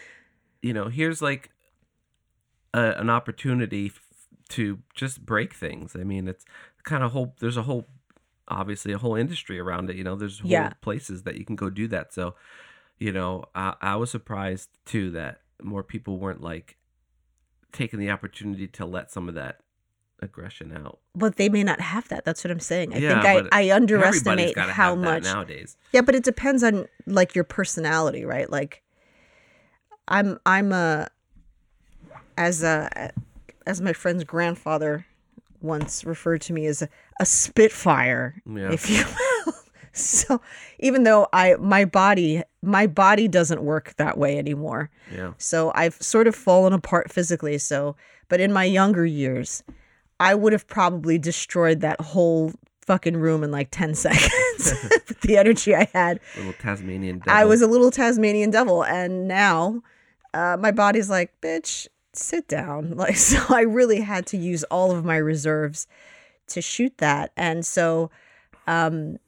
[0.62, 1.50] you know here's like
[2.74, 4.00] a, an opportunity f-
[4.50, 5.94] to just break things.
[5.94, 6.44] I mean, it's
[6.82, 7.34] kind of whole.
[7.40, 7.86] There's a whole
[8.48, 9.96] obviously a whole industry around it.
[9.96, 10.72] You know, there's whole Yeah.
[10.80, 12.14] places that you can go do that.
[12.14, 12.34] So,
[12.98, 16.77] you know, I, I was surprised too that more people weren't like
[17.72, 19.60] taking the opportunity to let some of that
[20.20, 20.98] aggression out.
[21.14, 22.24] But they may not have that.
[22.24, 22.94] That's what I'm saying.
[22.94, 25.22] I Yeah, think I, I underestimate how much.
[25.24, 25.76] nowadays.
[25.92, 28.50] Yeah, but it depends on like your personality, right?
[28.50, 28.82] Like
[30.08, 31.08] I'm I'm a
[32.36, 33.12] as a
[33.66, 35.06] as my friend's grandfather
[35.60, 36.88] once referred to me as a,
[37.20, 38.72] a spitfire, Yeah.
[38.72, 39.27] if you will.
[40.28, 40.40] So
[40.78, 44.90] even though I my body my body doesn't work that way anymore.
[45.14, 45.32] Yeah.
[45.38, 47.58] So I've sort of fallen apart physically.
[47.58, 47.96] So,
[48.28, 49.62] but in my younger years,
[50.20, 54.32] I would have probably destroyed that whole fucking room in like 10 seconds
[55.08, 56.20] with the energy I had.
[56.36, 57.32] Little Tasmanian devil.
[57.32, 58.84] I was a little Tasmanian devil.
[58.84, 59.82] And now
[60.34, 62.96] uh, my body's like, bitch, sit down.
[62.96, 65.86] Like, so I really had to use all of my reserves
[66.48, 67.30] to shoot that.
[67.36, 68.10] And so,
[68.66, 69.18] um,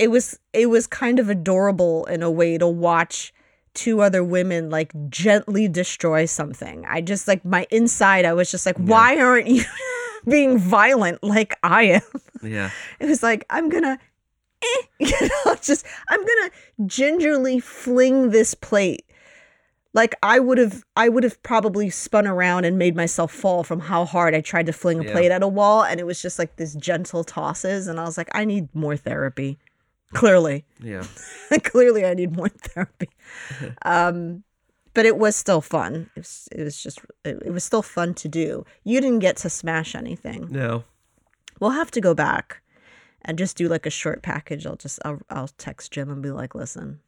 [0.00, 3.32] it was it was kind of adorable in a way to watch
[3.74, 6.84] two other women like gently destroy something.
[6.88, 9.64] I just like my inside I was just like why aren't you
[10.28, 12.02] being violent like I am?
[12.42, 12.70] Yeah.
[12.98, 13.98] It was like I'm going to
[14.62, 16.50] eh, you know just I'm going to
[16.86, 19.04] gingerly fling this plate.
[19.92, 23.80] Like I would have I would have probably spun around and made myself fall from
[23.80, 25.12] how hard I tried to fling a Yeah.
[25.12, 28.16] plate at a wall and it was just like this gentle tosses and I was
[28.16, 29.58] like I need more therapy.
[30.14, 30.64] Clearly.
[30.82, 31.04] Yeah.
[31.64, 33.08] Clearly, I need more therapy.
[33.82, 34.42] Um,
[34.92, 36.10] but it was still fun.
[36.16, 38.64] It was, it was just, it, it was still fun to do.
[38.82, 40.48] You didn't get to smash anything.
[40.50, 40.82] No.
[41.60, 42.60] We'll have to go back
[43.22, 44.66] and just do like a short package.
[44.66, 46.98] I'll just, I'll, I'll text Jim and be like, listen,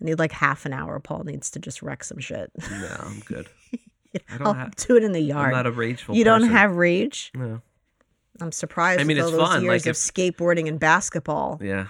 [0.00, 0.98] I need like half an hour.
[0.98, 2.50] Paul needs to just wreck some shit.
[2.68, 3.46] No, I'm good.
[3.74, 3.78] I
[4.32, 4.74] I'll don't have.
[4.76, 5.46] do it in the yard.
[5.46, 6.16] I'm not a rageful.
[6.16, 7.30] you don't have rage?
[7.34, 7.60] No.
[8.40, 11.60] I'm surprised I mean, it's all those fun, years like, of if- skateboarding and basketball.
[11.62, 11.86] Yeah.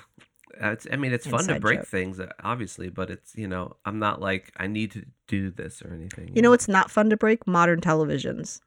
[0.60, 1.88] It's, I mean, it's fun to break joke.
[1.88, 5.82] things, uh, obviously, but it's you know, I'm not like I need to do this
[5.82, 6.32] or anything.
[6.34, 7.46] You know it's not fun to break?
[7.46, 8.60] Modern televisions.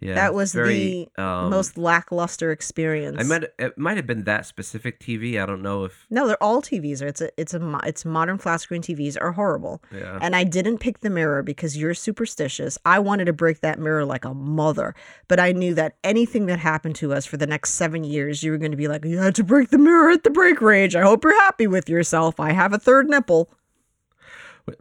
[0.00, 3.18] Yeah, that was very, um, Most lackluster experience.
[3.20, 5.40] I meant it might have been that specific TV.
[5.40, 6.06] I don't know if.
[6.08, 7.02] No, they're all TVs.
[7.02, 9.82] It's a it's a it's modern flat screen TVs are horrible.
[9.92, 10.18] Yeah.
[10.22, 12.78] And I didn't pick the mirror because you're superstitious.
[12.86, 14.94] I wanted to break that mirror like a mother,
[15.28, 18.52] but I knew that anything that happened to us for the next seven years, you
[18.52, 20.96] were going to be like, "You had to break the mirror at the break range.
[20.96, 22.40] I hope you're happy with yourself.
[22.40, 23.52] I have a third nipple."
[24.66, 24.78] Wait,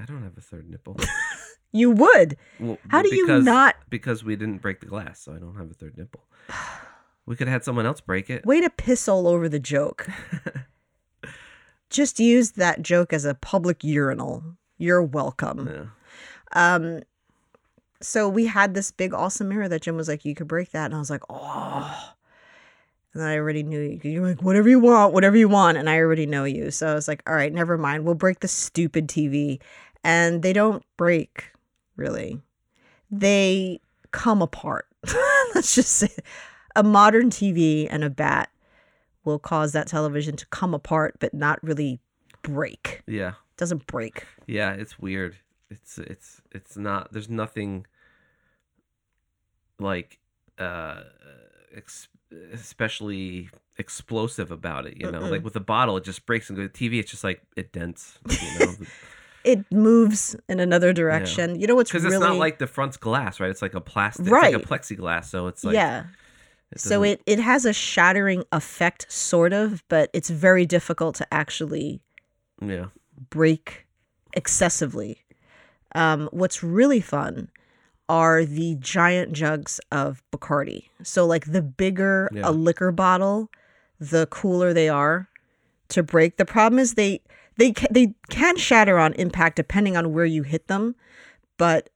[0.00, 0.96] I don't have a third nipple.
[1.74, 2.36] You would.
[2.60, 5.70] Well, How do you not- Because we didn't break the glass, so I don't have
[5.70, 6.24] a third nipple.
[7.26, 8.44] We could have had someone else break it.
[8.44, 10.06] Way to piss all over the joke.
[11.88, 14.42] Just use that joke as a public urinal.
[14.76, 15.66] You're welcome.
[16.54, 16.74] Yeah.
[16.74, 17.00] Um,
[18.02, 20.84] so we had this big awesome mirror that Jim was like, "You could break that,"
[20.86, 22.10] and I was like, "Oh."
[23.14, 24.00] And I already knew you.
[24.02, 26.70] You're like, "Whatever you want, whatever you want," and I already know you.
[26.70, 28.04] So I was like, "All right, never mind.
[28.04, 29.60] We'll break the stupid TV."
[30.02, 31.52] And they don't break,
[31.96, 32.40] really.
[33.10, 33.80] They
[34.10, 34.86] come apart.
[35.54, 36.08] Let's just say,
[36.76, 38.50] a modern TV and a bat
[39.24, 42.00] will cause that television to come apart, but not really
[42.42, 43.02] break.
[43.06, 43.30] Yeah.
[43.30, 44.24] It doesn't break.
[44.46, 45.36] Yeah, it's weird.
[45.70, 47.12] It's it's it's not.
[47.12, 47.86] There's nothing
[49.78, 50.18] like
[50.58, 51.02] uh,
[51.74, 52.08] ex-
[52.52, 54.96] especially explosive about it.
[54.98, 55.30] You know, Mm-mm.
[55.30, 56.68] like with a bottle, it just breaks and goes.
[56.70, 58.18] TV, it's just like it dents.
[58.28, 58.74] You know,
[59.44, 61.60] it moves in another direction.
[61.60, 63.50] You know what's because really it's not like the front's glass, right?
[63.50, 65.26] It's like a plastic, it's like a plexiglass.
[65.26, 66.04] So it's like yeah.
[66.72, 71.26] it So it it has a shattering effect, sort of, but it's very difficult to
[71.32, 72.00] actually
[72.60, 72.86] yeah
[73.30, 73.86] break
[74.34, 75.24] excessively.
[75.94, 77.48] Um, what's really fun
[78.08, 80.88] are the giant jugs of Bacardi.
[81.02, 82.48] So like the bigger Yeah.
[82.48, 83.50] a liquor bottle,
[83.98, 85.28] the cooler they are
[85.88, 86.36] to break.
[86.36, 87.20] The problem is they
[87.56, 90.94] they ca- they can shatter on impact depending on where you hit them,
[91.56, 91.90] but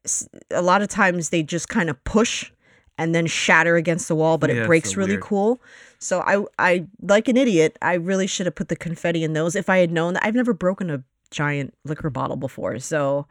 [0.50, 2.50] a lot of times they just kind of push
[2.96, 5.22] and then shatter against the wall, but Yeah, it breaks so really weird.
[5.22, 5.60] cool.
[5.98, 9.54] So I I like an idiot, I really should have put the confetti in those
[9.56, 12.78] if I had known that I've never broken a giant liquor bottle before.
[12.78, 13.26] So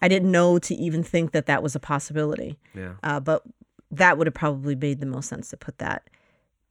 [0.00, 2.58] I didn't know to even think that that was a possibility.
[2.74, 3.42] yeah Uh, but
[3.90, 6.08] that would have probably made the most sense to put that,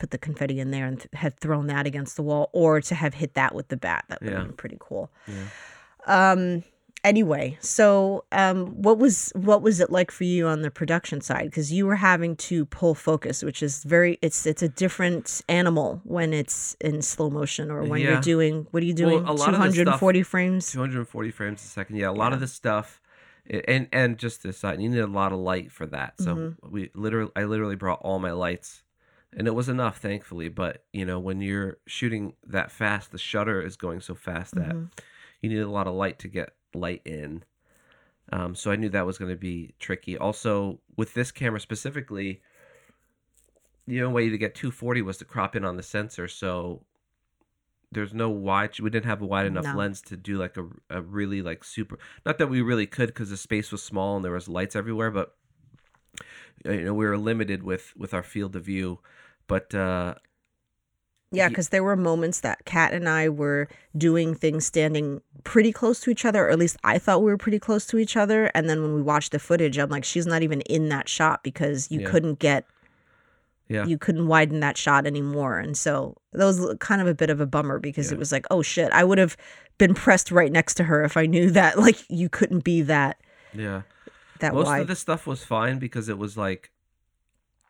[0.02, 2.96] put the confetti in there and th- had thrown that against the wall, or to
[2.96, 4.04] have hit that with the bat.
[4.10, 4.48] That would have Yeah.
[4.48, 5.10] been pretty cool.
[5.28, 5.46] yeah.
[6.08, 6.64] Um.
[7.04, 11.46] Anyway, so um, what was what was it like for you on the production side?
[11.46, 16.00] Because you were having to pull focus, which is very it's it's a different animal
[16.04, 18.12] when it's in slow motion or when Yeah.
[18.12, 19.26] you're doing what are you Well, doing?
[19.26, 20.72] a lot Two of the hundred and forty stuff- frames.
[20.72, 21.96] 240 frames a second.
[21.96, 22.36] Yeah, a lot Yeah.
[22.36, 23.02] of this stuff,
[23.68, 26.22] and and just this side, you need a lot of light for that.
[26.22, 26.72] So Mm-hmm.
[26.72, 28.84] we literally, I literally brought all my lights
[29.36, 30.50] and it was enough, thankfully.
[30.50, 34.76] But you know, when you're shooting that fast, the shutter is going so fast that
[34.76, 34.92] Mhm.
[35.42, 37.44] you need a lot of light to get light in.
[38.32, 40.18] Um, so I knew that was going to be tricky.
[40.18, 42.42] Also, with this camera specifically,
[43.88, 46.28] the only way to get 240 was to crop in on the sensor.
[46.28, 46.86] So
[47.92, 48.80] there's no wide.
[48.80, 49.80] We didn't have a wide enough No.
[49.80, 51.98] lens to do like a, a really like super.
[52.26, 55.12] Not that we really could because the space was small and there was lights everywhere,
[55.12, 55.36] but
[56.66, 59.00] you know we were limited with with our field of view.
[59.48, 60.16] But uh,
[61.32, 66.00] Yeah, because there were moments that Kat and I were doing things standing pretty close
[66.02, 68.46] to each other, or at least I thought we were pretty close to each other.
[68.54, 71.44] And then when we watched the footage, I'm like, she's not even in that shot
[71.44, 72.08] because you Yeah.
[72.10, 72.66] couldn't get,
[73.70, 75.58] yeah, you couldn't widen that shot anymore.
[75.60, 78.16] And so that was kind of a bit of a bummer because Yeah.
[78.16, 79.38] it was like, oh shit, I would have
[79.78, 83.18] been pressed right next to her if I knew that like you couldn't be that
[83.54, 83.82] yeah.
[84.42, 84.82] That Most wide.
[84.82, 86.72] of the stuff was fine because it was like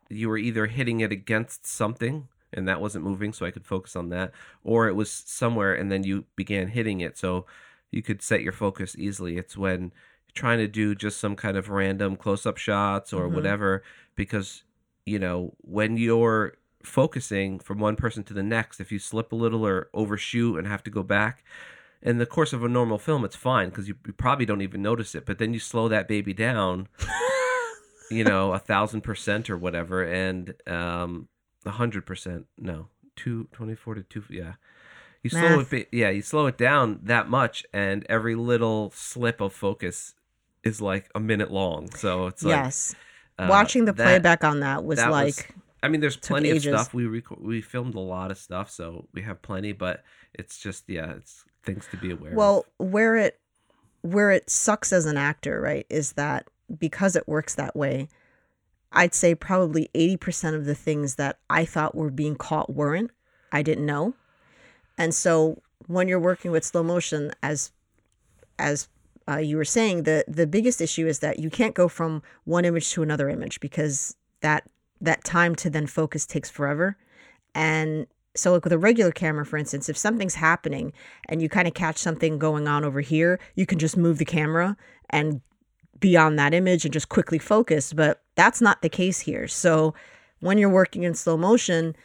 [0.09, 3.95] you were either hitting it against something and that wasn't moving, so I could focus
[3.95, 7.45] on that, or it was somewhere and then you began hitting it, so
[7.91, 9.37] you could set your focus easily.
[9.37, 9.93] It's when
[10.33, 13.33] trying to do just some kind of random close up shots or Mhm.
[13.33, 13.83] whatever,
[14.15, 14.63] because
[15.05, 19.35] you know when you're focusing from one person to the next, if you slip a
[19.35, 21.43] little or overshoot and have to go back,
[22.01, 24.81] in the course of a normal film, it's fine because you, you probably don't even
[24.81, 25.25] notice it.
[25.25, 26.87] But then you slow that baby down,
[28.11, 31.27] you know, a thousand percent or whatever, and um,
[31.65, 32.45] a hundred percent.
[32.57, 34.23] No, two twenty four to two.
[34.29, 34.53] Yeah,
[35.23, 35.57] you slow it.
[35.57, 35.69] Math.
[35.69, 40.15] ba- Yeah, you slow it down that much, and every little slip of focus
[40.63, 41.89] is like a minute long.
[41.95, 42.95] So it's like yes.
[43.39, 45.43] uh, Watching the that- playback on that was that like, was-
[45.83, 46.73] I mean, there's plenty of ages.
[46.73, 46.93] stuff.
[46.93, 49.71] We rec- we filmed a lot of stuff, so we have plenty.
[49.71, 52.33] But it's just yeah, it's things to be aware.
[52.33, 52.91] Well, of.
[52.91, 53.39] where it
[54.01, 56.47] where it sucks as an actor, right, is that
[56.79, 58.07] because it works that way,
[58.91, 63.11] I'd say probably 80% of the things that I thought were being caught weren't.
[63.51, 64.15] I didn't know.
[64.97, 67.71] And so when you're working with slow motion as
[68.59, 68.87] as
[69.27, 72.65] uh, you were saying, the the biggest issue is that you can't go from one
[72.65, 74.69] image to another image because that
[74.99, 76.97] that time to then focus takes forever.
[77.53, 80.93] And so like with a regular camera, for instance, if something's happening
[81.27, 84.25] and you kind of catch something going on over here, you can just move the
[84.25, 84.77] camera
[85.09, 85.41] and
[85.99, 87.93] be on that image and just quickly focus.
[87.93, 89.47] But that's not the case here.
[89.47, 89.93] So
[90.39, 91.95] when you're working in slow motion,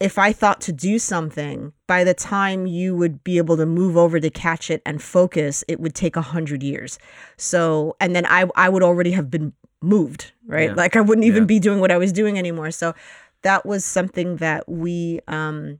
[0.00, 3.96] if I thought to do something, by the time you would be able to move
[3.96, 6.98] over to catch it and focus, it would take a hundred years.
[7.36, 10.70] So, and then I, I would already have been moved, right?
[10.70, 10.74] Yeah.
[10.74, 11.46] Like I wouldn't even Yeah.
[11.46, 12.70] be doing what I was doing anymore.
[12.72, 12.94] So
[13.42, 15.78] that was something that we um,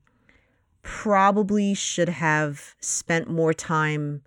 [0.83, 4.23] probably should have spent more time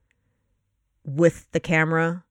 [1.06, 2.24] with the camera.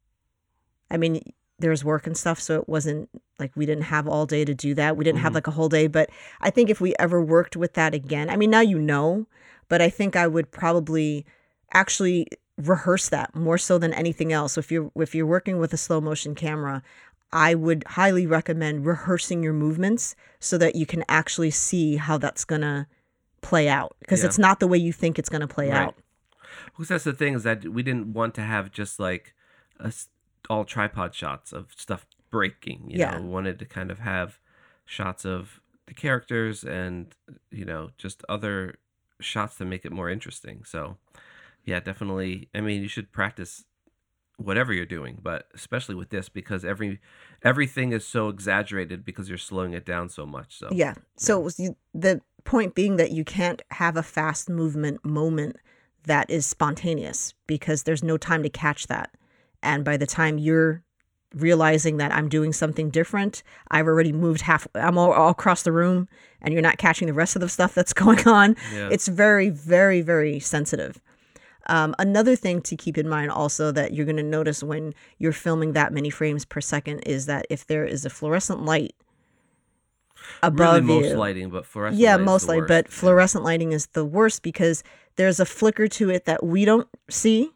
[0.90, 1.20] I mean,
[1.58, 3.08] there's work and stuff, so it wasn't
[3.38, 4.96] like we didn't have all day to do that.
[4.96, 5.37] We didn't have Mhm.
[5.37, 8.37] like a whole day, but I think if we ever worked with that again, I
[8.37, 9.26] mean, now you know,
[9.68, 11.26] but I think I would probably
[11.72, 14.54] actually rehearse that more so than anything else.
[14.54, 16.82] So if you're if you're working with a slow motion camera,
[17.32, 22.44] I would highly recommend rehearsing your movements so that you can actually see how that's
[22.44, 22.88] gonna
[23.42, 24.26] play out because Yeah.
[24.26, 25.82] it's not the way you think it's gonna play Right.
[25.88, 25.96] out.
[26.66, 29.34] Because that's the thing is that we didn't want to have just like
[29.78, 29.92] a
[30.48, 32.90] all tripod shots of stuff breaking.
[32.90, 33.10] You Yeah.
[33.12, 34.38] know, we wanted to kind of have
[34.86, 37.14] shots of the characters and
[37.50, 38.76] you know just other
[39.20, 40.64] shots to make it more interesting.
[40.64, 40.96] So
[41.64, 42.48] yeah, definitely.
[42.54, 43.64] I mean, you should practice
[44.38, 47.01] whatever you're doing, but especially with this because every
[47.42, 50.59] everything is so exaggerated because you're slowing it down so much.
[50.59, 50.94] So Yeah.
[51.16, 51.61] So it was
[51.92, 55.57] the point being that you can't have a fast movement moment
[56.05, 59.11] that is spontaneous because there's no time to catch that.
[59.62, 60.83] And by the time you're
[61.35, 64.66] realizing that I'm doing something different, I've already moved half.
[64.74, 66.09] I'm all, all across the room,
[66.40, 68.57] and you're not catching the rest of the stuff that's going on.
[68.72, 68.88] yeah.
[68.90, 71.03] It's very, very, very sensitive.
[71.69, 75.33] Um, another thing to keep in mind also that you're going to notice when you're
[75.33, 78.94] filming that many frames per second is that if there is a fluorescent light
[80.42, 82.69] above really most you, lighting, but fluorescent yeah, light most light, worst.
[82.69, 84.83] but fluorescent lighting is the worst because
[85.16, 87.50] there's a flicker to it that we don't see,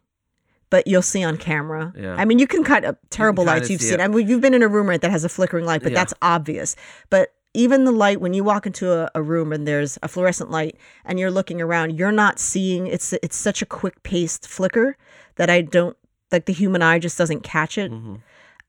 [0.71, 1.93] but you'll see on camera.
[1.97, 2.15] Yeah.
[2.17, 4.01] I mean, you can cut up terrible lights you've see seen.
[4.01, 4.03] it.
[4.03, 5.99] I mean, you've been in a room right that has a flickering light, but Yeah.
[5.99, 6.77] that's obvious.
[7.11, 10.51] But even the light when you walk into a, a room and there's a fluorescent
[10.51, 12.87] light and you're looking around, you're not seeing.
[12.87, 14.97] It's it's such a quick paced flicker
[15.37, 15.97] that I don't
[16.31, 16.47] like.
[16.47, 18.21] The human eye just doesn't catch it Mhm.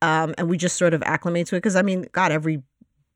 [0.02, 2.62] um, and we just sort of acclimate to it because I mean, God, every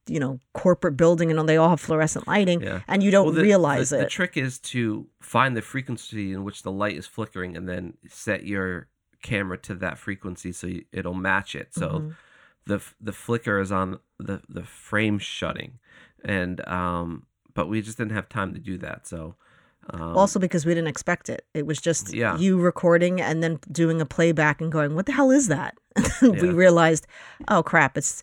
[0.10, 2.80] you know corporate building and they all have fluorescent lighting, Yeah.
[2.88, 4.04] and you don't Well, the- realize the, it.
[4.04, 7.96] The trick is to find the frequency in which the light is flickering, and then
[8.08, 8.88] set your
[9.22, 11.74] camera to that frequency so it'll match it.
[11.74, 12.16] So Mhm.
[12.68, 15.80] The the flicker is on the the frame shutting.
[16.26, 19.08] and um, but we just didn't have time to do that.
[19.08, 19.36] So
[19.90, 21.46] um, also because we didn't expect it.
[21.54, 22.38] It was just Yeah.
[22.38, 25.76] you recording and then doing a playback and going, "What the hell is that?"
[26.22, 26.52] we Yeah.
[26.52, 27.08] realized,
[27.48, 27.98] "Oh crap!
[27.98, 28.22] It's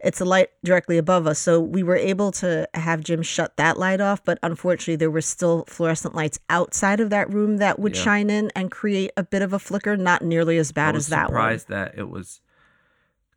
[0.00, 3.78] it's a light directly above us." So we were able to have Jim shut that
[3.78, 7.94] light off, but unfortunately, there were still fluorescent lights outside of that room that would
[7.96, 8.02] Yeah.
[8.02, 9.96] shine in and create a bit of a flicker.
[9.96, 11.38] Not nearly as bad as that one.
[11.38, 12.40] surprised that it was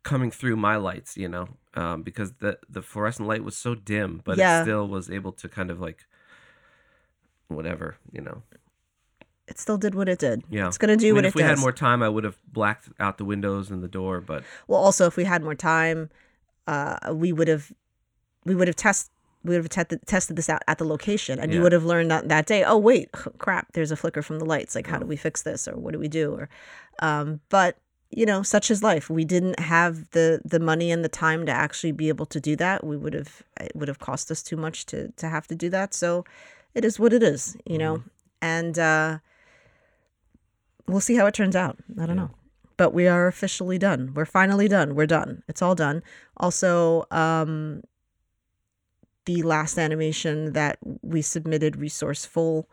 [0.02, 4.20] coming through my lights, you know, um, because the the fluorescent light was so dim,
[4.24, 4.60] but Yeah.
[4.60, 6.06] it still was able to kind of like
[7.48, 8.42] whatever, you know.
[9.46, 10.44] It still did what it did.
[10.48, 10.68] Yeah.
[10.68, 11.50] It's gonna do I mean, what if it we does.
[11.50, 14.80] had more time, I would have blacked out the windows and the door, but Well,
[14.80, 16.08] also, if we had more time,
[16.66, 17.72] uh, we would have
[18.44, 19.10] we would have test
[19.42, 22.10] we would have tested tested this out at the location, and you would have learned
[22.10, 22.62] that that day.
[22.62, 23.72] Oh wait, crap!
[23.72, 24.74] There's a flicker from the lights.
[24.74, 26.32] Like, how do we fix this, or what do we do?
[26.32, 26.48] Or,
[27.00, 27.78] um, but
[28.10, 29.08] you know, such is life.
[29.08, 32.56] We didn't have the the money and the time to actually be able to do
[32.56, 32.84] that.
[32.84, 35.70] We would have it would have cost us too much to to have to do
[35.70, 35.94] that.
[35.94, 36.24] So,
[36.74, 38.02] it is what it is, you know,
[38.42, 39.18] and uh,
[40.86, 41.78] we'll see how it turns out.
[42.00, 42.22] I don't Yeah.
[42.24, 42.30] know
[42.76, 44.10] but we are officially done.
[44.14, 44.94] We're finally done.
[44.94, 45.42] We're done.
[45.48, 46.02] It's all done.
[46.38, 47.82] Also, um,
[49.26, 52.70] the last animation that we submitted, Resourceful,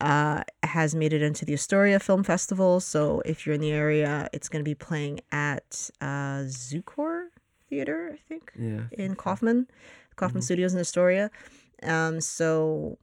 [0.00, 2.80] uh, has made it into the Astoria Film Festival.
[2.80, 7.28] So if you're in the area, it's going to be playing at uh, Zukor
[7.68, 8.84] Theater, I think yeah.
[8.92, 9.66] in Kaufman,
[10.16, 11.30] Kaufman Studios in Astoria.
[11.82, 12.98] Um, so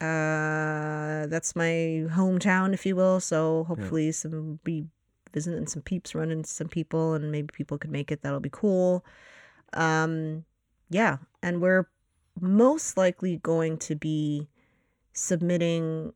[0.00, 3.20] uh, that's my hometown, if you will.
[3.20, 4.86] So hopefully, some be
[5.32, 8.22] visiting some peeps, running some people, and maybe people could make it.
[8.22, 9.04] That'll be cool.
[9.72, 10.44] Um,
[10.90, 11.88] yeah, and we're
[12.40, 14.48] most likely going to be
[15.12, 16.12] submitting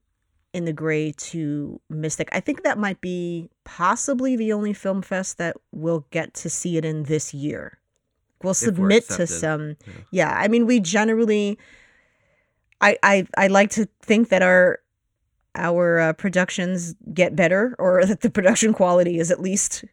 [0.53, 2.28] in the Grey to Mystic.
[2.32, 6.76] I think that might be possibly the only film fest that we'll get to see
[6.76, 7.78] it in this year.
[8.42, 9.76] We'll submit to some.
[9.86, 9.92] yeah.
[10.11, 11.59] Yeah, I mean, we generally,
[12.80, 14.78] I I I like to think that our
[15.55, 19.84] our uh, productions get better, or that the production quality is at least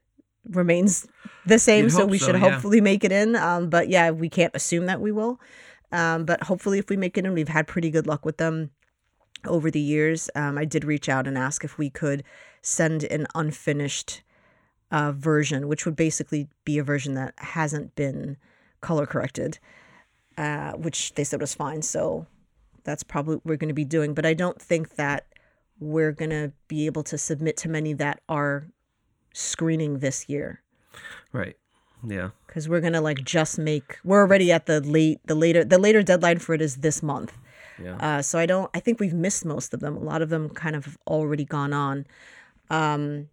[0.49, 1.07] remains
[1.47, 1.85] the same.
[1.85, 2.51] You'd So we so, should yeah.
[2.51, 3.35] hopefully make it in.
[3.35, 5.39] Um, but yeah, we can't assume that we will.
[5.91, 8.69] Um, but hopefully, if we make it in, we've had pretty good luck with them
[9.47, 10.29] over the years.
[10.35, 12.23] Um, I did reach out and ask if we could
[12.61, 14.21] send an unfinished
[14.91, 18.37] uh, version, which would basically be a version that hasn't been
[18.81, 19.59] color corrected,
[20.37, 21.81] uh, which they said was fine.
[21.81, 22.27] So
[22.83, 24.13] that's probably what we're going to be doing.
[24.13, 25.25] But I don't think that
[25.79, 28.67] we're going to be able to submit to many that are
[29.33, 30.61] screening this year
[31.33, 31.57] Right.
[32.07, 32.29] Yeah.
[32.47, 36.03] because we're gonna like just make we're already at the late the later the later
[36.03, 37.33] deadline for it is this month
[37.81, 37.97] Yeah.
[37.97, 40.49] uh, so i don't i think we've missed most of them a lot of them
[40.49, 42.05] kind of have already gone on
[42.69, 43.27] um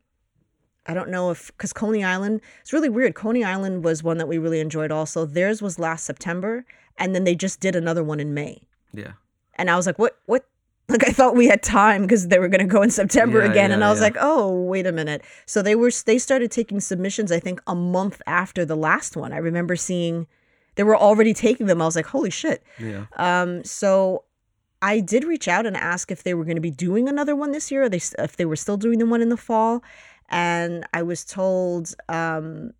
[0.86, 4.26] i don't know if because coney island it's really weird coney island was one that
[4.28, 6.64] we really enjoyed also theirs was last september
[6.98, 8.60] and then they just did another one in may
[8.92, 9.12] yeah.
[9.56, 10.44] and I was like, what, what?
[10.88, 13.50] Like I thought we had time because they were going to go in September Yeah,
[13.50, 14.06] again, and I was yeah.
[14.06, 15.22] like, oh, wait a minute.
[15.46, 17.32] So they were they started taking submissions.
[17.32, 19.32] I think a month after the last one.
[19.32, 20.26] I remember seeing
[20.74, 21.80] they were already taking them.
[21.80, 22.62] I was like, holy shit.
[22.78, 23.06] Yeah.
[23.16, 24.24] Um, so
[24.82, 27.52] I did reach out and ask if they were going to be doing another one
[27.52, 29.82] this year, or they if they were still doing the one in the fall,
[30.28, 32.72] and I was told um,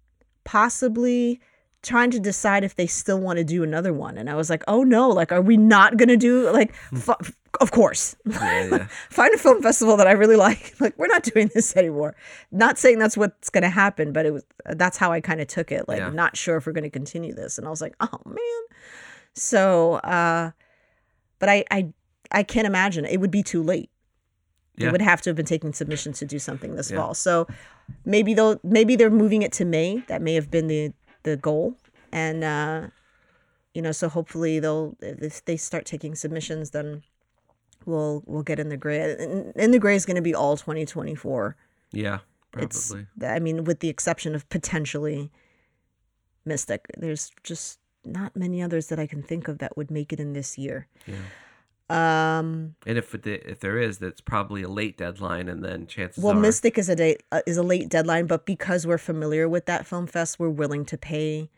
[0.45, 1.41] possibly
[1.83, 4.17] trying to decide if they still want to do another one.
[4.17, 7.33] And i was like oh no like are we not going to do like f-
[7.61, 8.15] of course.
[8.25, 8.65] Yeah.
[8.71, 8.87] Yeah.
[9.11, 10.75] find a film festival that i really like.
[10.81, 12.15] Like we're not doing this anymore.
[12.53, 15.49] Not saying that's what's going to happen but it was that's how i kind of
[15.49, 16.11] took it like Yeah.
[16.11, 17.59] not sure if we're going to continue this.
[17.59, 18.63] And i was like oh man.
[19.35, 20.53] So uh
[21.43, 21.93] but i i
[22.31, 23.91] i can't imagine it would be too late.
[24.77, 24.93] They Yeah.
[24.93, 26.99] would have to have been taking submissions to do something this Yeah.
[26.99, 27.15] fall.
[27.15, 27.47] So
[28.07, 30.03] maybe they'll maybe they're moving it to may.
[30.09, 30.93] That may have been the
[31.25, 31.77] the goal.
[32.13, 32.89] And uh
[33.75, 37.03] you know so hopefully they'll if they start taking submissions then
[37.87, 39.17] we'll we'll get in the Grey.
[39.19, 41.57] In, in the Grey is going to be all 2024
[41.91, 42.19] Yeah.
[42.59, 42.95] it's
[43.37, 45.31] i mean with the exception of potentially
[46.45, 46.87] mystic.
[46.97, 50.33] There's just not many others that i can think of that would make it in
[50.33, 50.87] this year.
[51.07, 51.17] Yeah.
[51.91, 56.23] um And if it, if there is, that's probably a late deadline, and then chances
[56.23, 56.41] well are.
[56.41, 59.87] mystic is a date uh, is a late deadline but because we're familiar with that
[59.87, 61.51] film fest we're willing to pay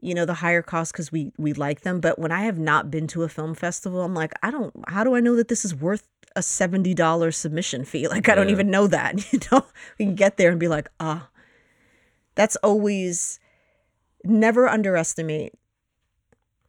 [0.00, 2.00] you know the higher cost because we we like them.
[2.00, 5.02] But when i have not been to a film festival i'm like i don't how
[5.02, 6.06] do i know that this is worth
[6.36, 8.08] a $70 submission fee?
[8.14, 9.64] Like i don't even know that you know?
[9.98, 11.28] We can get there and be like ah.
[12.34, 13.38] That's always
[14.24, 15.54] never underestimate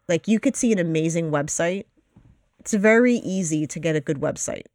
[0.07, 1.85] like you could see an amazing website
[2.59, 4.65] it's very easy to get a good website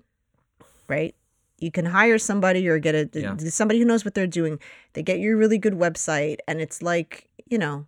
[0.89, 1.15] right
[1.59, 3.37] you can hire somebody or get a Yeah.
[3.51, 4.59] somebody who knows what they're doing
[4.95, 7.87] they get you a really good website and it's like you know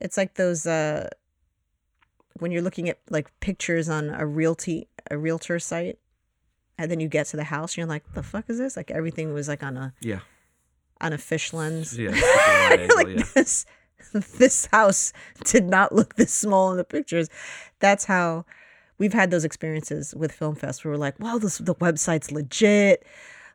[0.00, 1.08] it's like those uh
[2.38, 5.98] when you're looking at like pictures on a realty a realtor site,
[6.78, 8.90] and then you get to the house, and you're like, "The fuck is this?" Like
[8.90, 10.20] everything was like on a Yeah.
[11.00, 11.96] on a fish lens.
[11.98, 12.10] Yeah.
[12.70, 13.42] angle, like yeah.
[14.38, 15.12] this house
[15.44, 17.28] did not look this small in the pictures.
[17.80, 18.44] That's how
[18.98, 23.04] we've had those experiences with Film Fest where we're like, wow, this the website's legit.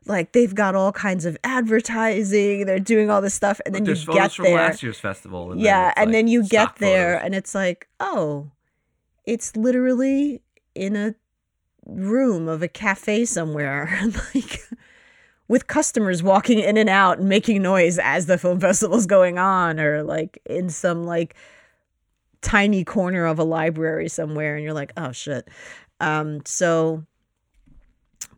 [0.06, 4.06] Like they've got all kinds of advertising, they're doing all this stuff, and then There's
[4.06, 4.56] you get there.
[4.56, 5.52] last year's festival.
[5.52, 7.26] And yeah, and like, then you get there photos.
[7.26, 8.50] and it's like, oh,
[9.26, 10.42] it's literally
[10.74, 11.14] in a
[11.86, 13.98] room of a cafe somewhere,
[14.34, 14.60] like
[15.48, 19.80] with customers walking in and out and making noise as the film festival's going on,
[19.80, 21.34] or like in some like
[22.40, 25.48] tiny corner of a library somewhere, and you're like, oh shit.
[26.00, 27.04] Um, so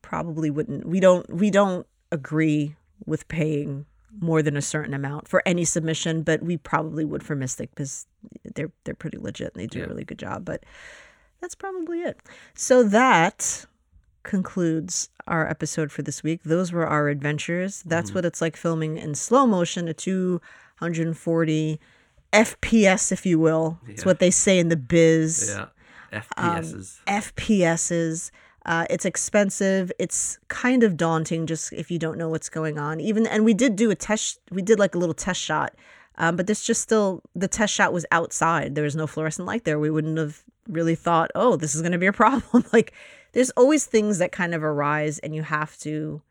[0.02, 2.74] probably wouldn't we don't we don't agree
[3.06, 3.86] with paying
[4.18, 8.06] more than a certain amount for any submission, but we probably would for Mystic because
[8.54, 9.84] they're they're pretty legit and they do Yeah.
[9.84, 10.44] a really good job.
[10.44, 10.64] But
[11.40, 12.18] that's probably it.
[12.54, 13.66] So that
[14.22, 16.42] concludes our episode for this week.
[16.44, 17.82] Those were our adventures.
[17.84, 21.80] That's what it's like filming in slow motion at 240
[22.32, 23.78] FPS, if you will.
[23.88, 25.54] It's what they say in the biz.
[25.56, 25.66] Yeah.
[26.36, 27.00] Um, FPSs.
[27.06, 28.30] FPSs.
[28.66, 29.90] Uh, it's expensive.
[29.98, 33.00] It's kind of daunting just if you don't know what's going on.
[33.00, 34.40] Even and we did do a test.
[34.50, 35.74] We did like a little test shot,
[36.18, 38.74] um, but this just still the test shot was outside.
[38.74, 39.78] There was no fluorescent light there.
[39.78, 42.64] We wouldn't have really thought, oh, this is going to be a problem.
[42.72, 42.92] like
[43.32, 46.22] there's always things that kind of arise, and you have to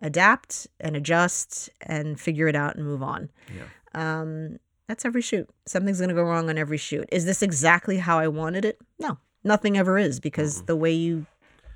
[0.00, 3.30] adapt and adjust and figure it out and move on.
[3.54, 3.64] yeah.
[3.94, 5.48] Um, that's every shoot.
[5.66, 7.06] Something's going to go wrong on every shoot.
[7.12, 8.78] Is this exactly how I wanted it?
[8.98, 11.26] No, nothing ever is because the way you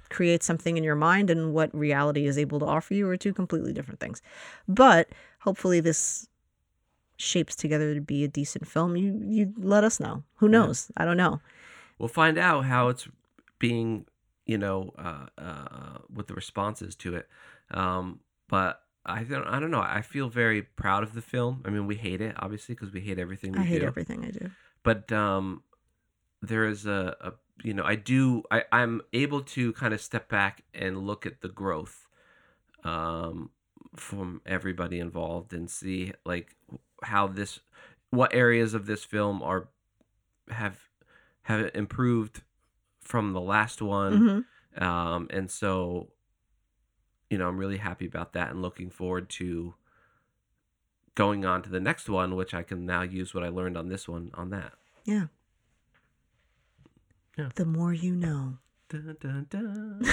[0.09, 3.33] create something in your mind and what reality is able to offer you are two
[3.35, 4.23] completely different things.
[4.69, 5.09] But
[5.41, 6.27] hopefully, this
[7.17, 8.97] shapes together to be a decent film.
[8.97, 10.23] You you let us know.
[10.37, 10.91] Who knows?
[10.97, 11.41] I don't know.
[11.99, 13.09] We'll find out how it's
[13.59, 14.07] being,
[14.47, 17.29] you know, uh, uh, with the responses to it.
[17.71, 19.81] Um, but I don't, I don't know.
[19.81, 21.63] I feel very proud of the film.
[21.65, 23.63] I mean, we hate it obviously because we hate everything we do.
[23.63, 23.87] I hate do.
[23.87, 24.51] everything I do.
[24.83, 25.63] but um
[26.43, 27.33] there is a, a
[27.63, 31.41] you know i do I, i'm able to kind of step back and look at
[31.41, 32.09] the growth
[32.85, 33.51] um
[33.95, 36.57] from everybody involved and see like
[37.03, 37.61] how this
[38.11, 39.69] what areas of this film are
[40.51, 40.89] have
[41.43, 42.43] have improved
[43.03, 44.45] from the last one
[44.77, 46.09] hmm um and so
[47.29, 49.75] you know i'm really happy about that and looking forward to
[51.15, 53.89] going on to the next one which i can now use what i learned on
[53.89, 54.73] this one on that
[55.05, 55.27] Yeah.
[57.39, 57.49] Yeah.
[57.55, 58.59] The more you know.
[58.89, 60.03] Dun, dun, dun.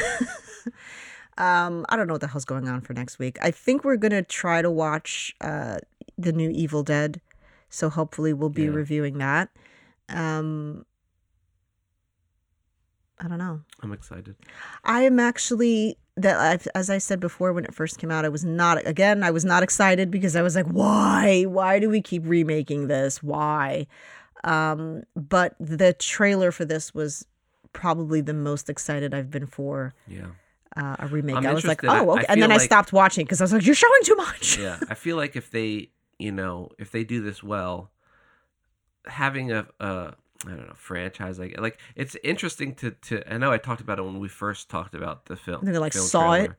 [1.38, 3.38] Um, I don't know what the hell's going on for next week.
[3.42, 5.78] I think we're gonna try to watch uh
[6.18, 7.22] the new Evil Dead,
[7.70, 8.72] so hopefully we'll be Yeah.
[8.72, 9.50] reviewing that.
[10.10, 10.86] Um,
[13.20, 13.62] I don't know.
[13.84, 14.36] i'm excited
[14.84, 18.30] I am actually that I've, as I said before when it first came out, I
[18.30, 19.24] was not again.
[19.24, 21.44] I was not excited because I was like, why?
[21.44, 23.24] Why do we keep remaking this?
[23.24, 23.88] Why?
[24.44, 27.26] Um, but the trailer for this was
[27.72, 30.28] probably the most excited I've been for yeah
[30.76, 31.38] uh, a remake.
[31.38, 32.26] I'm I was like, oh, okay.
[32.28, 34.58] And then feel I stopped watching because I was like, you're showing too much.
[34.58, 37.92] yeah i feel like if they you know if they do this well
[39.06, 40.16] having a, a
[40.46, 44.00] i don't know franchise like like it's interesting to to i know i talked about
[44.00, 46.52] it when we first talked about the film I think I, like, saw it.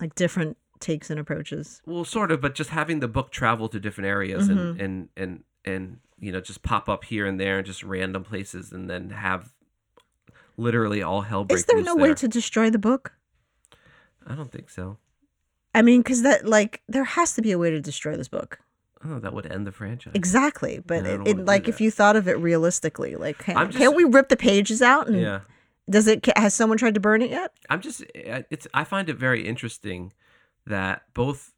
[0.00, 1.80] Like different takes and approaches.
[1.86, 4.58] well sort of but just having the book travel to different areas Mm-hmm.
[4.58, 8.24] and and and and you know just pop up here and there and just random
[8.24, 9.52] places and then have
[10.56, 13.12] literally all hell break Is there no way to destroy the book?
[14.26, 14.98] i don't think so
[15.74, 18.58] I mean, because that like there has to be a way to destroy this book.
[19.08, 22.28] Oh that would end the franchise Exactly, but it, it, like if you thought of
[22.28, 25.08] it realistically, like can, just, can't we rip the pages out?
[25.08, 25.40] And yeah
[25.88, 26.26] Does it?
[26.36, 27.52] Has someone tried to burn it yet?
[27.70, 30.12] I'm just it's I find it very interesting
[30.66, 31.52] that both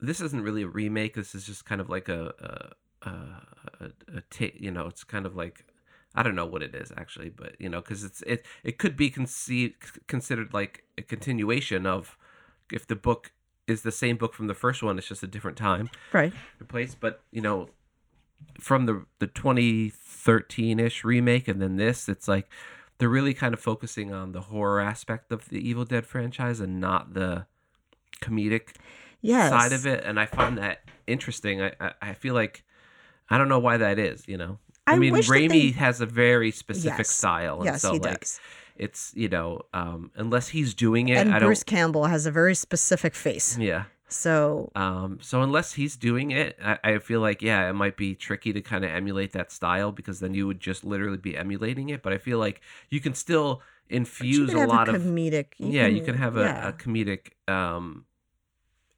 [0.00, 1.14] this isn't really a remake.
[1.14, 3.14] This is just kind of like a a, a,
[3.80, 5.64] a, a you know it's kind of like
[6.14, 8.96] I don't know what it is actually, but you know because it's it it could
[8.96, 12.16] be conceived considered like a continuation of
[12.72, 13.32] if the book
[13.72, 14.98] is the same book from the first one.
[14.98, 16.32] It's just a different time Right.
[16.68, 16.94] place.
[16.94, 17.68] But you know
[18.60, 22.48] from the the 2013 ish remake and then this, it's like
[22.98, 26.80] they're really kind of focusing on the horror aspect of the Evil Dead franchise and
[26.80, 27.46] not the
[28.20, 28.76] comedic
[29.20, 29.50] Yes.
[29.50, 30.02] side of it.
[30.04, 31.62] And I find that interesting.
[31.62, 32.64] I, I, I feel like
[33.30, 34.26] I don't know why that is.
[34.26, 37.10] You know, I, I mean, Raimi they- has a very specific Yes.
[37.10, 38.40] style, and Yes, so he like does.
[38.76, 41.48] It's you know um, unless he's doing it, And I don't.
[41.48, 43.58] Bruce Campbell has a very specific face.
[43.58, 47.96] Yeah, So Um, so unless he's doing it, I, I feel like yeah, it might
[47.96, 51.36] be tricky to kind of emulate that style because then you would just literally be
[51.36, 52.02] emulating it.
[52.02, 52.60] But I feel like
[52.90, 55.48] you can still infuse can a lot a of comedic.
[55.58, 56.68] yeah, you can have a, yeah.
[56.68, 58.06] a comedic um,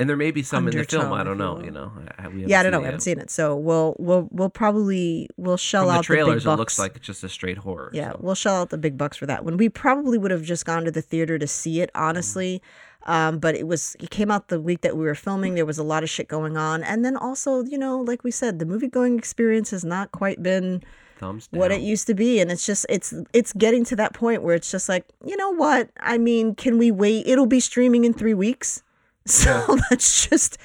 [0.01, 1.13] and there may be some in the film.
[1.13, 1.63] I don't know.
[1.63, 2.83] You know, I, yeah, I don't know.
[2.83, 6.43] I haven't seen it, so we'll we'll we'll probably we'll shell From out the, trailers,
[6.43, 6.55] big bucks.
[6.55, 7.91] it looks like just a straight horror.
[7.93, 8.21] Yeah, so.
[8.21, 9.57] we'll shell out the big bucks for that one.
[9.57, 12.61] We probably would have just gone to the theater to see it, honestly.
[13.07, 15.55] Um, but it was it came out the week that we were filming.
[15.55, 18.31] There was a lot of shit going on, and then also, you know, like we
[18.31, 20.83] said, the movie going experience has not quite been
[21.19, 21.61] thumbs down.
[21.61, 24.55] what it used to be, and it's just it's it's getting to that point where
[24.55, 25.91] it's just like, you know what?
[26.01, 27.27] I mean, can we wait?
[27.27, 28.83] It'll be streaming in three weeks,
[29.27, 30.59] so let's just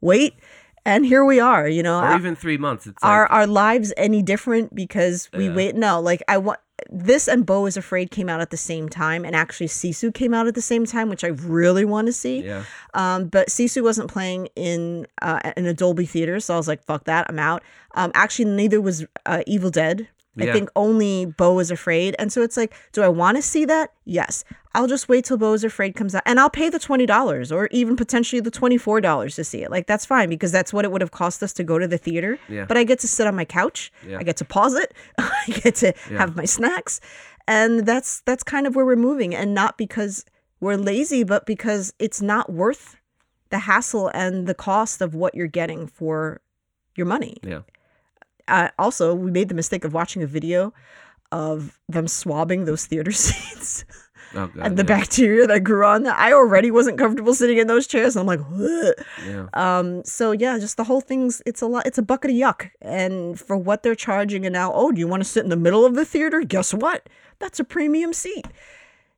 [0.00, 0.34] wait.
[0.84, 1.68] And here we are.
[1.68, 2.86] You know, or even three months.
[2.86, 5.54] It's are like, our lives any different because we Yeah.
[5.54, 6.58] wait no like i want
[6.90, 10.34] this and Beau is afraid came out at the same time and actually sisu came
[10.34, 13.82] out at the same time which i really want to see yeah, um, but sisu
[13.82, 17.38] wasn't playing in uh, in a dolby theater so i was like fuck that i'm
[17.38, 17.62] out
[17.94, 20.08] um, actually neither was uh, evil dead
[20.38, 22.16] I think only Beau is afraid.
[22.18, 23.92] And so it's like, do I want to see that?
[24.06, 24.44] Yes.
[24.74, 27.66] I'll just wait till Beau is afraid comes out and I'll pay the $20 or
[27.70, 29.70] even potentially the $24 to see it.
[29.70, 31.98] Like that's fine because that's what it would have cost us to go to the
[31.98, 32.38] theater.
[32.48, 32.64] Yeah.
[32.64, 33.92] But I get to sit on my couch.
[34.08, 34.18] Yeah.
[34.18, 34.94] I get to pause it.
[35.18, 36.18] I get to Yeah.
[36.18, 37.00] have my snacks.
[37.46, 40.24] And that's that's kind of where we're moving and not because
[40.60, 42.96] we're lazy but because it's not worth
[43.50, 46.40] the hassle and the cost of what you're getting for
[46.96, 47.60] your money yeah.
[48.52, 50.72] Uh, also we made the mistake of watching a video
[51.32, 53.84] of them swabbing those theater seats
[54.34, 54.66] Oh god.
[54.66, 54.98] and the yeah.
[54.98, 56.14] bacteria that grew on them.
[56.16, 58.16] I already wasn't comfortable sitting in those chairs.
[58.16, 58.40] And I'm like,
[59.26, 59.46] Yeah.
[59.52, 61.86] um, so yeah, just the whole thing's it's a lot.
[61.86, 62.70] It's a bucket of yuck.
[62.80, 65.56] And for what they're charging, and now, oh, do you want to sit in the
[65.66, 66.40] middle of the theater?
[66.40, 67.10] Guess what?
[67.40, 68.46] That's a premium seat.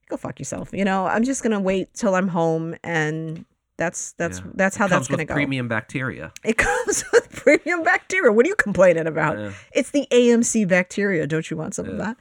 [0.08, 0.70] Go fuck yourself.
[0.72, 3.44] You know, I'm just gonna wait till I'm home, and
[3.76, 4.44] that's that's Yeah.
[4.54, 5.34] that's how that's gonna go.
[5.34, 6.32] premium bacteria.
[6.44, 8.32] It comes with premium bacteria.
[8.32, 9.38] What are you complaining about?
[9.38, 9.52] Yeah.
[9.72, 11.26] It's the AMC bacteria.
[11.26, 12.16] Don't you want some of that?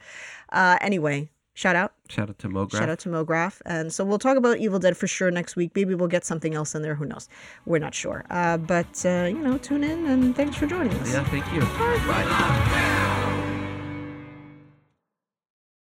[0.51, 1.93] Uh, anyway, shout out.
[2.10, 2.78] Shout out to Mograph.
[2.78, 3.62] Shout out to MoGraph.
[3.66, 5.72] And so we'll talk about Evil Dead for sure next week.
[5.76, 6.93] Maybe we'll get something else in there.
[6.95, 7.28] Who knows?
[7.66, 8.24] We're not sure.
[8.30, 11.12] Uh, but, uh, you know, tune in and thanks for joining us.
[11.14, 11.62] Yeah, thank you.
[11.62, 13.20] Bye.